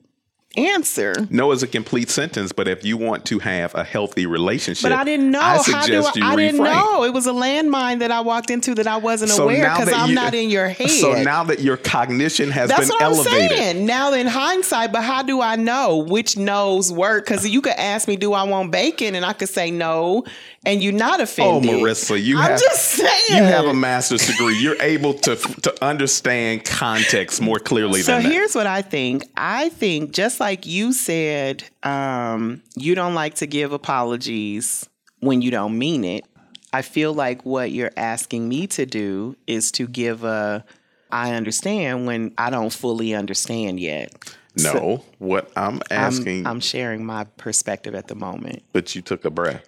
answer. 0.58 1.14
No 1.30 1.52
is 1.52 1.64
a 1.64 1.68
complete 1.68 2.10
sentence, 2.10 2.52
but 2.52 2.68
if 2.68 2.84
you 2.84 2.98
want 2.98 3.26
to 3.26 3.40
have 3.40 3.74
a 3.76 3.84
healthy 3.84 4.26
relationship, 4.26 4.84
But 4.84 4.92
I 4.92 5.04
didn't 5.04 5.32
know. 5.32 5.40
I 5.40 5.58
How 5.58 5.64
do 5.64 5.74
I? 5.76 5.82
suggest 5.84 6.16
you 6.16 6.24
I 6.26 6.36
didn't 6.36 6.64
know. 6.64 7.04
It 7.04 7.14
was 7.14 7.26
a 7.28 7.32
landmine 7.32 8.00
that 8.00 8.12
I 8.12 8.22
walked 8.22 8.50
into 8.52 8.76
that 8.76 8.88
I 8.88 8.98
wasn't 8.98 9.32
So 9.32 9.44
aware 9.44 9.70
because 9.70 9.94
I'm 9.94 10.10
you- 10.10 10.16
not 10.16 10.34
in 10.34 10.50
your 10.50 10.68
head. 10.70 10.90
So 10.90 11.22
now 11.24 11.44
that 11.46 11.62
your 11.62 11.78
cognition 11.78 12.52
has 12.52 12.70
That's 12.70 12.82
been 12.82 12.90
what 12.90 13.02
elevated, 13.02 13.52
I'm 13.52 13.58
saying. 13.58 13.86
Now 13.86 14.14
in 14.14 14.28
hindsight, 14.28 14.92
but 14.92 15.04
how 15.04 15.24
do 15.24 15.42
I 15.42 15.56
know 15.56 15.98
which 15.98 16.38
no's 16.38 16.92
work? 16.92 17.26
Because 17.26 17.48
you 17.48 17.62
could 17.62 17.74
ask 17.78 18.08
me, 18.08 18.16
"Do 18.18 18.34
I 18.34 18.44
want 18.44 18.72
bacon?" 18.72 19.16
and 19.16 19.26
I 19.26 19.34
could 19.34 19.50
say 19.50 19.72
no, 19.72 20.26
and 20.66 20.84
you're 20.84 20.92
not 20.94 21.20
oh, 21.20 21.24
offended. 21.24 21.70
oh. 21.70 21.74
Marissa, 21.80 22.22
you 22.22 22.38
I'm 22.38 22.52
have 22.52 22.60
just 22.60 22.84
saying. 22.92 23.10
you 23.30 23.44
have 23.44 23.66
a 23.66 23.74
master's 23.74 24.28
degree. 24.28 24.58
You're 24.60 24.82
able 24.82 25.14
to 25.16 25.36
to 25.38 25.84
understand 25.84 26.66
context 26.66 27.42
more 27.42 27.60
clearly 27.60 28.02
So 28.02 28.14
than 28.14 28.24
that. 28.24 28.32
here's 28.32 28.54
what 28.56 28.68
I 28.68 28.82
think. 28.82 29.24
I 29.38 29.70
think 29.70 30.12
just 30.12 30.40
like 30.42 30.66
you 30.66 30.92
said, 30.92 31.64
um, 31.84 32.64
you 32.76 32.96
don't 32.96 33.14
like 33.14 33.36
to 33.36 33.46
give 33.46 33.72
apologies 33.74 34.90
when 35.20 35.44
you 35.44 35.52
don't 35.52 35.78
mean 35.78 36.04
it. 36.04 36.26
I 36.74 36.82
feel 36.82 37.14
like 37.14 37.46
what 37.46 37.72
you're 37.72 37.92
asking 37.96 38.50
me 38.50 38.66
to 38.68 38.88
do 38.88 39.36
is 39.46 39.72
to 39.74 39.88
give 39.88 40.24
a 40.24 40.66
I 41.12 41.36
understand 41.36 42.08
when 42.08 42.34
I 42.38 42.50
don't 42.50 42.74
fully 42.74 43.14
understand 43.14 43.80
yet. 43.80 44.36
No, 44.58 45.04
what 45.20 45.52
I'm 45.56 45.76
I'm, 45.76 45.82
asking, 45.92 46.48
I'm 46.48 46.60
sharing 46.60 47.06
my 47.06 47.26
perspective 47.38 47.94
at 47.94 48.08
the 48.08 48.16
moment. 48.16 48.64
but 48.74 48.96
you 48.96 49.02
took 49.02 49.24
a 49.26 49.30
breath. 49.30 49.68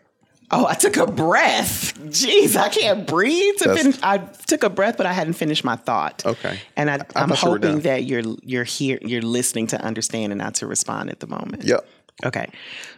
Oh, 0.51 0.67
I 0.67 0.75
took 0.75 0.97
a 0.97 1.07
breath. 1.07 1.97
Jeez, 1.99 2.55
I 2.55 2.69
can't 2.69 3.07
breathe. 3.07 3.55
To 3.57 3.75
fin- 3.75 3.95
I 4.03 4.17
took 4.17 4.63
a 4.63 4.69
breath, 4.69 4.97
but 4.97 5.05
I 5.05 5.13
hadn't 5.13 5.33
finished 5.33 5.63
my 5.63 5.75
thought. 5.75 6.25
Okay. 6.25 6.59
And 6.75 6.89
I, 6.89 6.95
I 6.95 6.97
I'm 6.97 7.29
thought 7.29 7.43
you 7.43 7.49
hoping 7.49 7.79
that 7.81 8.03
you're 8.03 8.23
you're 8.43 8.63
here, 8.63 8.99
you're 9.01 9.21
listening 9.21 9.67
to 9.67 9.81
understand 9.81 10.31
and 10.31 10.39
not 10.39 10.55
to 10.55 10.67
respond 10.67 11.09
at 11.09 11.19
the 11.19 11.27
moment. 11.27 11.63
Yep. 11.63 11.87
Okay. 12.25 12.49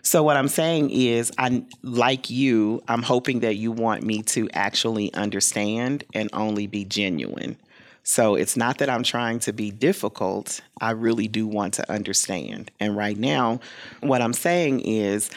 So 0.02 0.24
what 0.24 0.38
I'm 0.38 0.48
saying 0.48 0.92
is 0.92 1.32
I 1.38 1.64
like 1.82 2.30
you, 2.30 2.84
I'm 2.88 3.02
hoping 3.02 3.40
that 3.40 3.56
you 3.56 3.72
want 3.72 4.04
me 4.04 4.22
to 4.24 4.50
actually 4.54 5.14
understand 5.14 6.04
and 6.14 6.30
only 6.34 6.68
be 6.68 6.86
genuine. 6.86 7.58
So 8.04 8.36
it's 8.36 8.56
not 8.56 8.78
that 8.78 8.90
I'm 8.90 9.02
trying 9.02 9.40
to 9.40 9.54
be 9.54 9.72
difficult. 9.72 10.62
I 10.80 10.92
really 10.92 11.28
do 11.28 11.48
want 11.48 11.74
to 11.76 11.92
understand. 11.92 12.70
And 12.80 12.96
right 12.96 13.18
now, 13.18 13.62
what 14.02 14.22
I'm 14.22 14.34
saying 14.34 14.82
is 14.82 15.32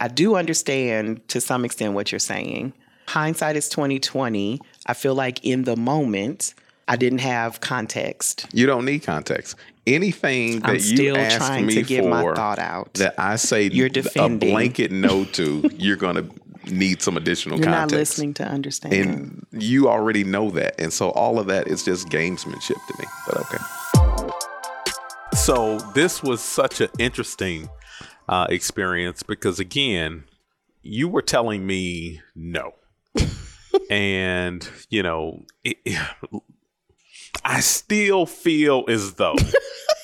I 0.00 0.08
do 0.08 0.36
understand 0.36 1.26
to 1.28 1.40
some 1.40 1.64
extent 1.64 1.94
what 1.94 2.12
you're 2.12 2.18
saying. 2.18 2.72
Hindsight 3.06 3.56
is 3.56 3.68
2020. 3.68 4.60
I 4.86 4.94
feel 4.94 5.14
like 5.14 5.44
in 5.44 5.64
the 5.64 5.76
moment, 5.76 6.54
I 6.88 6.96
didn't 6.96 7.20
have 7.20 7.60
context. 7.60 8.46
You 8.52 8.66
don't 8.66 8.84
need 8.84 9.00
context. 9.02 9.56
Anything 9.86 10.60
that 10.60 10.68
I'm 10.68 10.74
you 10.74 10.80
still 10.80 11.16
ask 11.16 11.36
trying 11.38 11.66
me 11.66 11.74
to 11.74 11.82
get 11.82 12.02
for 12.04 12.10
my 12.10 12.34
thought 12.34 12.58
out. 12.58 12.94
that 12.94 13.14
I 13.18 13.36
say 13.36 13.68
You're 13.68 13.88
defending. 13.88 13.90
a 13.90 14.38
defending. 14.38 14.50
blanket 14.50 14.92
no 14.92 15.24
to, 15.24 15.70
you're 15.78 15.96
going 15.96 16.16
to 16.16 16.70
need 16.72 17.00
some 17.00 17.16
additional 17.16 17.56
You're 17.58 17.64
context. 17.66 17.92
not 17.92 17.98
listening 17.98 18.34
to 18.34 18.44
understand. 18.46 18.92
And 18.94 19.46
you 19.52 19.88
already 19.88 20.24
know 20.24 20.50
that. 20.50 20.78
And 20.78 20.92
so 20.92 21.08
all 21.10 21.38
of 21.38 21.46
that 21.46 21.66
is 21.68 21.82
just 21.84 22.08
gamesmanship 22.08 22.76
to 22.76 22.94
me. 22.98 23.04
But 23.26 23.40
okay. 23.40 24.34
So 25.34 25.78
this 25.94 26.22
was 26.22 26.42
such 26.42 26.80
an 26.80 26.88
interesting 26.98 27.68
uh, 28.28 28.46
experience 28.50 29.22
because, 29.22 29.58
again, 29.58 30.24
you 30.82 31.08
were 31.08 31.22
telling 31.22 31.66
me 31.66 32.20
no. 32.34 32.74
and, 33.90 34.68
you 34.90 35.02
know, 35.02 35.44
it, 35.64 35.76
I 37.44 37.60
still 37.60 38.26
feel 38.26 38.84
as 38.88 39.14
though 39.14 39.36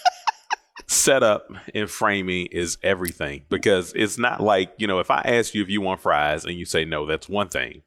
setup 0.86 1.48
and 1.74 1.90
framing 1.90 2.46
is 2.46 2.78
everything 2.82 3.44
because 3.48 3.92
it's 3.94 4.18
not 4.18 4.40
like, 4.40 4.72
you 4.78 4.86
know, 4.86 4.98
if 4.98 5.10
I 5.10 5.20
ask 5.20 5.54
you 5.54 5.62
if 5.62 5.68
you 5.68 5.80
want 5.80 6.00
fries 6.00 6.44
and 6.44 6.54
you 6.54 6.64
say 6.64 6.84
no, 6.84 7.06
that's 7.06 7.28
one 7.28 7.48
thing. 7.48 7.82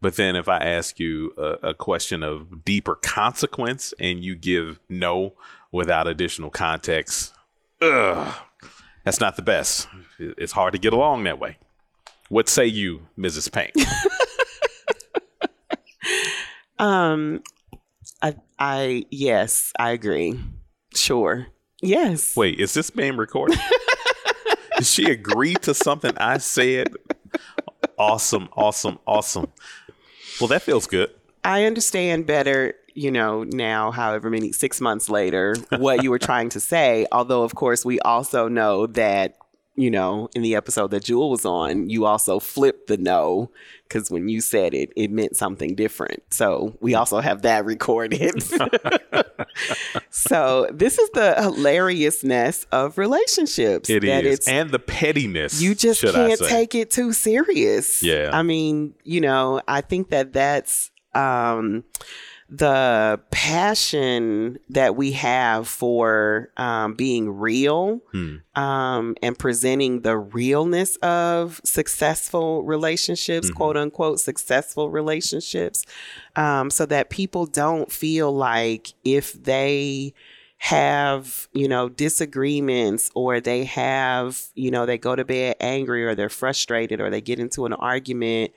But 0.00 0.16
then 0.16 0.34
if 0.34 0.48
I 0.48 0.58
ask 0.58 0.98
you 0.98 1.32
a, 1.38 1.68
a 1.68 1.74
question 1.74 2.22
of 2.24 2.64
deeper 2.64 2.96
consequence 2.96 3.94
and 4.00 4.22
you 4.22 4.34
give 4.34 4.80
no 4.88 5.34
without 5.70 6.08
additional 6.08 6.50
context, 6.50 7.32
ugh, 7.80 8.34
that's 9.04 9.20
not 9.20 9.36
the 9.36 9.42
best. 9.42 9.88
It's 10.18 10.52
hard 10.52 10.72
to 10.72 10.78
get 10.78 10.92
along 10.92 11.24
that 11.24 11.38
way. 11.38 11.58
What 12.28 12.48
say 12.48 12.66
you, 12.66 13.08
Mrs. 13.18 13.52
Payne? 13.52 13.72
um, 16.78 17.42
I, 18.22 18.36
I, 18.58 19.04
yes, 19.10 19.72
I 19.78 19.90
agree. 19.90 20.40
Sure. 20.94 21.46
Yes. 21.80 22.36
Wait, 22.36 22.60
is 22.60 22.74
this 22.74 22.90
being 22.90 23.16
recorded? 23.16 23.58
Did 24.76 24.86
she 24.86 25.10
agree 25.10 25.54
to 25.56 25.74
something 25.74 26.16
I 26.16 26.38
said? 26.38 26.94
Awesome, 27.98 28.48
awesome, 28.56 28.98
awesome. 29.06 29.52
Well, 30.40 30.48
that 30.48 30.62
feels 30.62 30.86
good. 30.86 31.10
I 31.44 31.64
understand 31.64 32.26
better, 32.26 32.74
you 32.94 33.10
know, 33.10 33.44
now, 33.44 33.90
however 33.90 34.30
many, 34.30 34.52
six 34.52 34.80
months 34.80 35.08
later, 35.08 35.56
what 35.76 36.02
you 36.02 36.10
were 36.10 36.18
trying 36.30 36.48
to 36.50 36.60
say. 36.60 37.06
Although, 37.12 37.42
of 37.42 37.54
course, 37.54 37.84
we 37.84 38.00
also 38.00 38.48
know 38.48 38.86
that, 38.88 39.36
you 39.74 39.90
know, 39.90 40.28
in 40.34 40.42
the 40.42 40.54
episode 40.54 40.90
that 40.90 41.04
Jewel 41.04 41.30
was 41.30 41.44
on, 41.44 41.88
you 41.88 42.04
also 42.04 42.38
flipped 42.38 42.88
the 42.88 42.96
no 42.96 43.50
because 43.92 44.10
when 44.10 44.28
you 44.28 44.40
said 44.40 44.72
it, 44.72 44.90
it 44.96 45.10
meant 45.10 45.36
something 45.36 45.74
different. 45.74 46.22
So 46.30 46.76
we 46.80 46.94
also 46.94 47.20
have 47.20 47.42
that 47.42 47.64
recorded. 47.64 48.42
so 50.10 50.68
this 50.72 50.98
is 50.98 51.10
the 51.10 51.34
hilariousness 51.38 52.66
of 52.72 52.96
relationships. 52.96 53.90
It 53.90 54.00
that 54.02 54.24
is, 54.24 54.48
and 54.48 54.70
the 54.70 54.78
pettiness. 54.78 55.60
you 55.60 55.74
just 55.74 56.02
can't 56.02 56.40
take 56.40 56.74
it 56.74 56.90
too 56.90 57.12
serious. 57.12 58.02
Yeah. 58.02 58.30
I 58.32 58.42
mean, 58.42 58.94
you 59.04 59.20
know, 59.20 59.60
I 59.68 59.82
think 59.82 60.08
that 60.10 60.32
that's 60.32 60.90
um, 61.14 61.84
the 62.54 63.18
passion 63.30 64.58
that 64.68 64.94
we 64.94 65.12
have 65.12 65.66
for 65.66 66.50
um, 66.58 66.94
being 66.94 67.30
real 67.38 68.00
Hmm. 68.12 68.36
um, 68.54 69.16
and 69.22 69.38
presenting 69.38 70.02
the 70.02 70.16
realness 70.18 70.96
of 70.96 71.60
successful 71.64 72.62
relationships, 72.64 73.48
Mm-hmm. 73.48 73.56
quote 73.56 73.76
unquote, 73.78 74.20
successful 74.20 74.90
relationships, 74.90 75.86
um, 76.36 76.68
so 76.68 76.84
that 76.86 77.08
people 77.08 77.46
don't 77.46 77.90
feel 77.90 78.30
like 78.34 78.92
if 79.02 79.32
they 79.32 80.12
have 80.58 81.48
you 81.52 81.66
know 81.66 81.88
disagreements 81.88 83.10
or 83.16 83.40
they 83.40 83.64
have 83.64 84.40
you 84.54 84.70
know 84.70 84.86
they 84.86 84.96
go 84.96 85.16
to 85.16 85.24
bed 85.24 85.56
angry 85.58 86.04
or 86.04 86.14
they're 86.14 86.28
frustrated 86.28 87.00
or 87.00 87.10
they 87.10 87.20
get 87.20 87.40
into 87.40 87.66
an 87.66 87.72
argument 87.72 88.52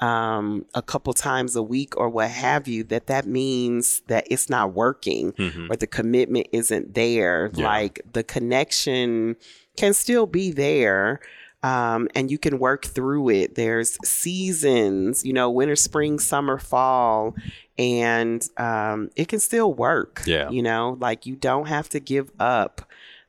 um, 0.00 0.64
a 0.74 0.80
couple 0.82 1.12
times 1.12 1.54
a 1.56 1.62
week 1.62 1.94
or 1.96 2.08
what 2.08 2.30
have 2.30 2.66
you 2.66 2.82
that 2.84 3.06
that 3.08 3.26
means 3.26 4.00
that 4.08 4.26
it's 4.30 4.48
not 4.48 4.72
working 4.72 5.34
or 5.70 5.76
the 5.76 5.86
commitment 5.86 6.46
isn't 6.52 6.94
there 6.94 7.50
Yeah. 7.54 7.66
like 7.66 8.00
the 8.12 8.22
connection 8.24 9.36
can 9.76 9.92
still 9.94 10.26
be 10.26 10.50
there 10.52 11.20
um, 11.62 12.08
and 12.14 12.30
you 12.30 12.38
can 12.38 12.58
work 12.58 12.86
through 12.86 13.28
it 13.28 13.54
there's 13.56 13.98
seasons 14.08 15.24
you 15.24 15.32
know 15.32 15.50
winter 15.50 15.76
spring 15.76 16.18
summer 16.18 16.58
fall 16.58 17.34
and 17.78 18.48
um, 18.56 19.10
it 19.16 19.28
can 19.28 19.40
still 19.40 19.72
work 19.74 20.22
Yeah. 20.26 20.48
you 20.50 20.62
know 20.62 20.96
like 21.00 21.26
you 21.26 21.36
don't 21.36 21.66
have 21.66 21.88
to 21.90 22.00
give 22.00 22.30
up 22.40 22.82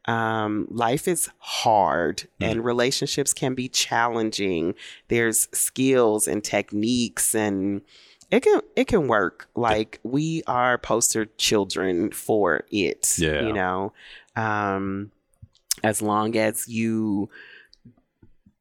um, 0.06 0.68
life 0.72 1.08
is 1.08 1.30
hard 1.38 2.28
and 2.40 2.66
relationships 2.66 3.34
can 3.34 3.54
be 3.54 3.70
challenging. 3.70 4.74
There's 5.10 5.48
skills 5.52 6.28
and 6.28 6.44
techniques 6.44 7.36
and 7.36 7.82
it 8.32 8.42
can 8.44 8.62
it 8.76 8.88
can 8.88 9.08
work. 9.08 9.48
Like 9.56 10.00
we 10.04 10.42
are 10.48 10.78
poster 10.78 11.26
children 11.38 12.12
for 12.12 12.64
it 12.72 13.16
Yeah. 13.20 13.46
you 13.46 13.54
know? 13.54 13.94
Um 14.36 15.12
as 15.84 16.02
long 16.02 16.36
as 16.38 16.68
you 16.68 17.30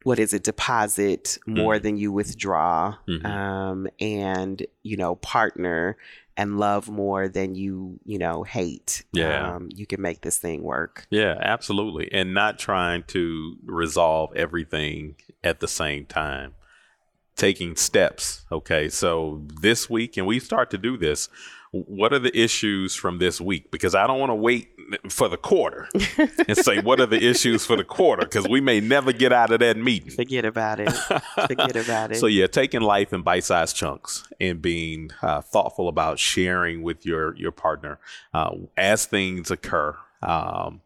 what 0.03 0.19
is 0.19 0.33
it 0.33 0.43
deposit 0.43 1.39
more 1.47 1.79
than 1.79 1.97
you 1.99 2.11
withdraw 2.11 2.97
Mhm. 3.09 3.25
um 3.27 3.87
and 4.01 4.67
you 4.83 4.97
know 4.97 5.17
partner 5.17 5.97
and 6.41 6.59
love 6.59 6.89
more 6.89 7.29
than 7.29 7.55
you 7.55 7.99
you 8.05 8.19
know 8.19 8.43
hate 8.43 9.05
Yeah. 9.13 9.57
um, 9.57 9.69
you 9.75 9.87
can 9.87 10.01
make 10.01 10.21
this 10.23 10.39
thing 10.39 10.63
work 10.63 11.07
Yeah, 11.11 11.35
absolutely. 11.55 12.07
And 12.19 12.33
not 12.35 12.59
trying 12.59 13.03
to 13.09 13.57
resolve 13.65 14.29
everything 14.35 15.17
at 15.45 15.61
the 15.61 15.69
same 15.69 16.07
time. 16.07 16.55
Taking 17.37 17.77
steps. 17.77 18.45
Okay. 18.51 18.89
So 18.89 19.43
this 19.63 19.89
week, 19.89 20.17
and 20.17 20.27
we 20.27 20.41
start 20.41 20.71
to 20.71 20.79
do 20.79 20.97
this, 20.97 21.29
what 21.73 22.13
are 22.13 22.19
the 22.19 22.37
issues 22.39 22.95
from 22.95 23.19
this 23.19 23.41
week? 23.41 23.71
Because 23.71 23.95
I 23.95 24.07
don't 24.07 24.19
want 24.19 24.31
to 24.31 24.35
wait 24.49 24.69
for 25.09 25.29
the 25.29 25.37
quarter 25.37 25.89
and 26.49 26.57
say, 26.57 26.81
what 26.81 27.01
are 27.01 27.07
the 27.07 27.23
issues 27.23 27.65
for 27.65 27.77
the 27.77 27.85
quarter? 27.85 28.23
Because 28.25 28.49
we 28.49 28.61
may 28.61 28.81
never 28.81 29.13
get 29.13 29.33
out 29.33 29.51
of 29.53 29.61
that 29.61 29.77
meeting. 29.77 30.11
forget 30.11 30.45
about 30.45 30.81
it 30.81 30.91
forget 31.47 31.77
about 31.77 32.13
it 32.13 32.17
So 32.21 32.27
yeah, 32.27 32.47
taking 32.47 32.81
life 32.81 33.13
in 33.13 33.23
bite-sized 33.23 33.77
chunks 33.77 34.25
and 34.41 34.61
being 34.61 35.11
uh, 35.23 35.41
thoughtful 35.41 35.89
about 35.89 36.19
sharing 36.19 36.83
with 36.83 37.07
your 37.07 37.37
your 37.37 37.53
partner 37.53 37.99
uh, 38.35 38.55
as 38.77 39.07
things 39.07 39.51
occur, 39.51 39.97
um, 40.23 40.83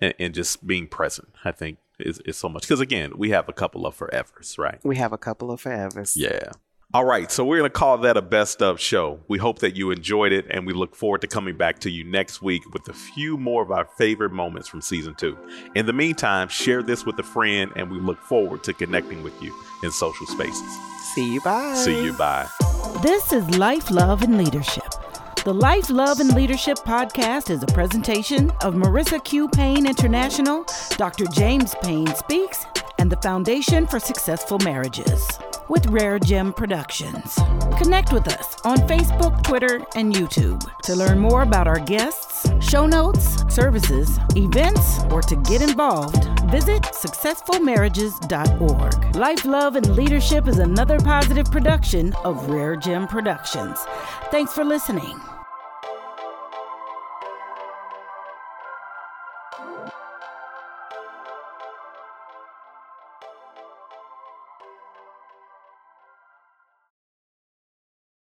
and, 0.00 0.14
and 0.18 0.34
just 0.34 0.66
being 0.66 0.86
present. 0.86 1.28
I 1.44 1.52
think 1.52 1.78
is, 1.98 2.20
is 2.20 2.36
so 2.36 2.48
much 2.48 2.62
because 2.62 2.80
again, 2.80 3.12
we 3.16 3.30
have 3.30 3.48
a 3.48 3.52
couple 3.52 3.86
of 3.86 3.96
forevers, 3.96 4.58
right? 4.58 4.78
we 4.84 4.96
have 4.96 5.12
a 5.12 5.18
couple 5.18 5.50
of 5.50 5.62
forevers 5.62 6.12
Yeah. 6.16 6.52
All 6.94 7.04
right, 7.04 7.30
so 7.30 7.44
we're 7.44 7.58
going 7.58 7.70
to 7.70 7.78
call 7.78 7.98
that 7.98 8.16
a 8.16 8.22
best 8.22 8.62
of 8.62 8.80
show. 8.80 9.20
We 9.28 9.36
hope 9.36 9.58
that 9.58 9.76
you 9.76 9.90
enjoyed 9.90 10.32
it, 10.32 10.46
and 10.48 10.66
we 10.66 10.72
look 10.72 10.96
forward 10.96 11.20
to 11.20 11.26
coming 11.26 11.54
back 11.54 11.80
to 11.80 11.90
you 11.90 12.02
next 12.02 12.40
week 12.40 12.62
with 12.72 12.88
a 12.88 12.94
few 12.94 13.36
more 13.36 13.62
of 13.62 13.70
our 13.70 13.84
favorite 13.98 14.32
moments 14.32 14.68
from 14.68 14.80
season 14.80 15.14
two. 15.14 15.36
In 15.74 15.84
the 15.84 15.92
meantime, 15.92 16.48
share 16.48 16.82
this 16.82 17.04
with 17.04 17.18
a 17.18 17.22
friend, 17.22 17.70
and 17.76 17.90
we 17.90 18.00
look 18.00 18.18
forward 18.22 18.64
to 18.64 18.72
connecting 18.72 19.22
with 19.22 19.34
you 19.42 19.54
in 19.82 19.90
social 19.90 20.26
spaces. 20.26 20.64
see 21.12 21.34
you 21.34 21.42
bye 21.42 21.74
See 21.74 22.04
you. 22.04 22.14
Bye. 22.14 22.48
This 23.02 23.34
is 23.34 23.58
Life, 23.58 23.90
Love, 23.90 24.22
and 24.22 24.38
Leadership. 24.38 24.88
The 25.44 25.52
Life, 25.52 25.90
Love, 25.90 26.20
and 26.20 26.34
Leadership 26.34 26.78
podcast 26.78 27.50
is 27.50 27.62
a 27.62 27.66
presentation 27.66 28.50
of 28.62 28.72
Marissa 28.72 29.22
Q. 29.22 29.50
Payne 29.50 29.86
International, 29.86 30.64
Dr. 30.96 31.26
James 31.34 31.74
Payne 31.82 32.14
Speaks, 32.14 32.64
and 32.98 33.12
the 33.12 33.16
Foundation 33.16 33.86
for 33.86 34.00
Successful 34.00 34.58
Marriages 34.60 35.38
with 35.68 35.86
Rare 35.86 36.18
Gem 36.18 36.52
Productions. 36.52 37.38
Connect 37.78 38.12
with 38.12 38.28
us 38.28 38.56
on 38.64 38.78
Facebook, 38.88 39.42
Twitter, 39.42 39.84
and 39.94 40.14
YouTube. 40.14 40.62
To 40.82 40.94
learn 40.94 41.18
more 41.18 41.42
about 41.42 41.66
our 41.66 41.78
guests, 41.78 42.50
show 42.60 42.86
notes, 42.86 43.42
services, 43.52 44.18
events, 44.36 45.00
or 45.10 45.22
to 45.22 45.36
get 45.36 45.62
involved, 45.62 46.24
visit 46.50 46.82
successfulmarriages.org. 46.82 49.16
Life, 49.16 49.44
Love, 49.44 49.76
and 49.76 49.96
Leadership 49.96 50.48
is 50.48 50.58
another 50.58 50.98
positive 50.98 51.50
production 51.50 52.12
of 52.24 52.48
Rare 52.48 52.76
Gem 52.76 53.06
Productions. 53.06 53.78
Thanks 54.30 54.52
for 54.52 54.64
listening. 54.64 55.20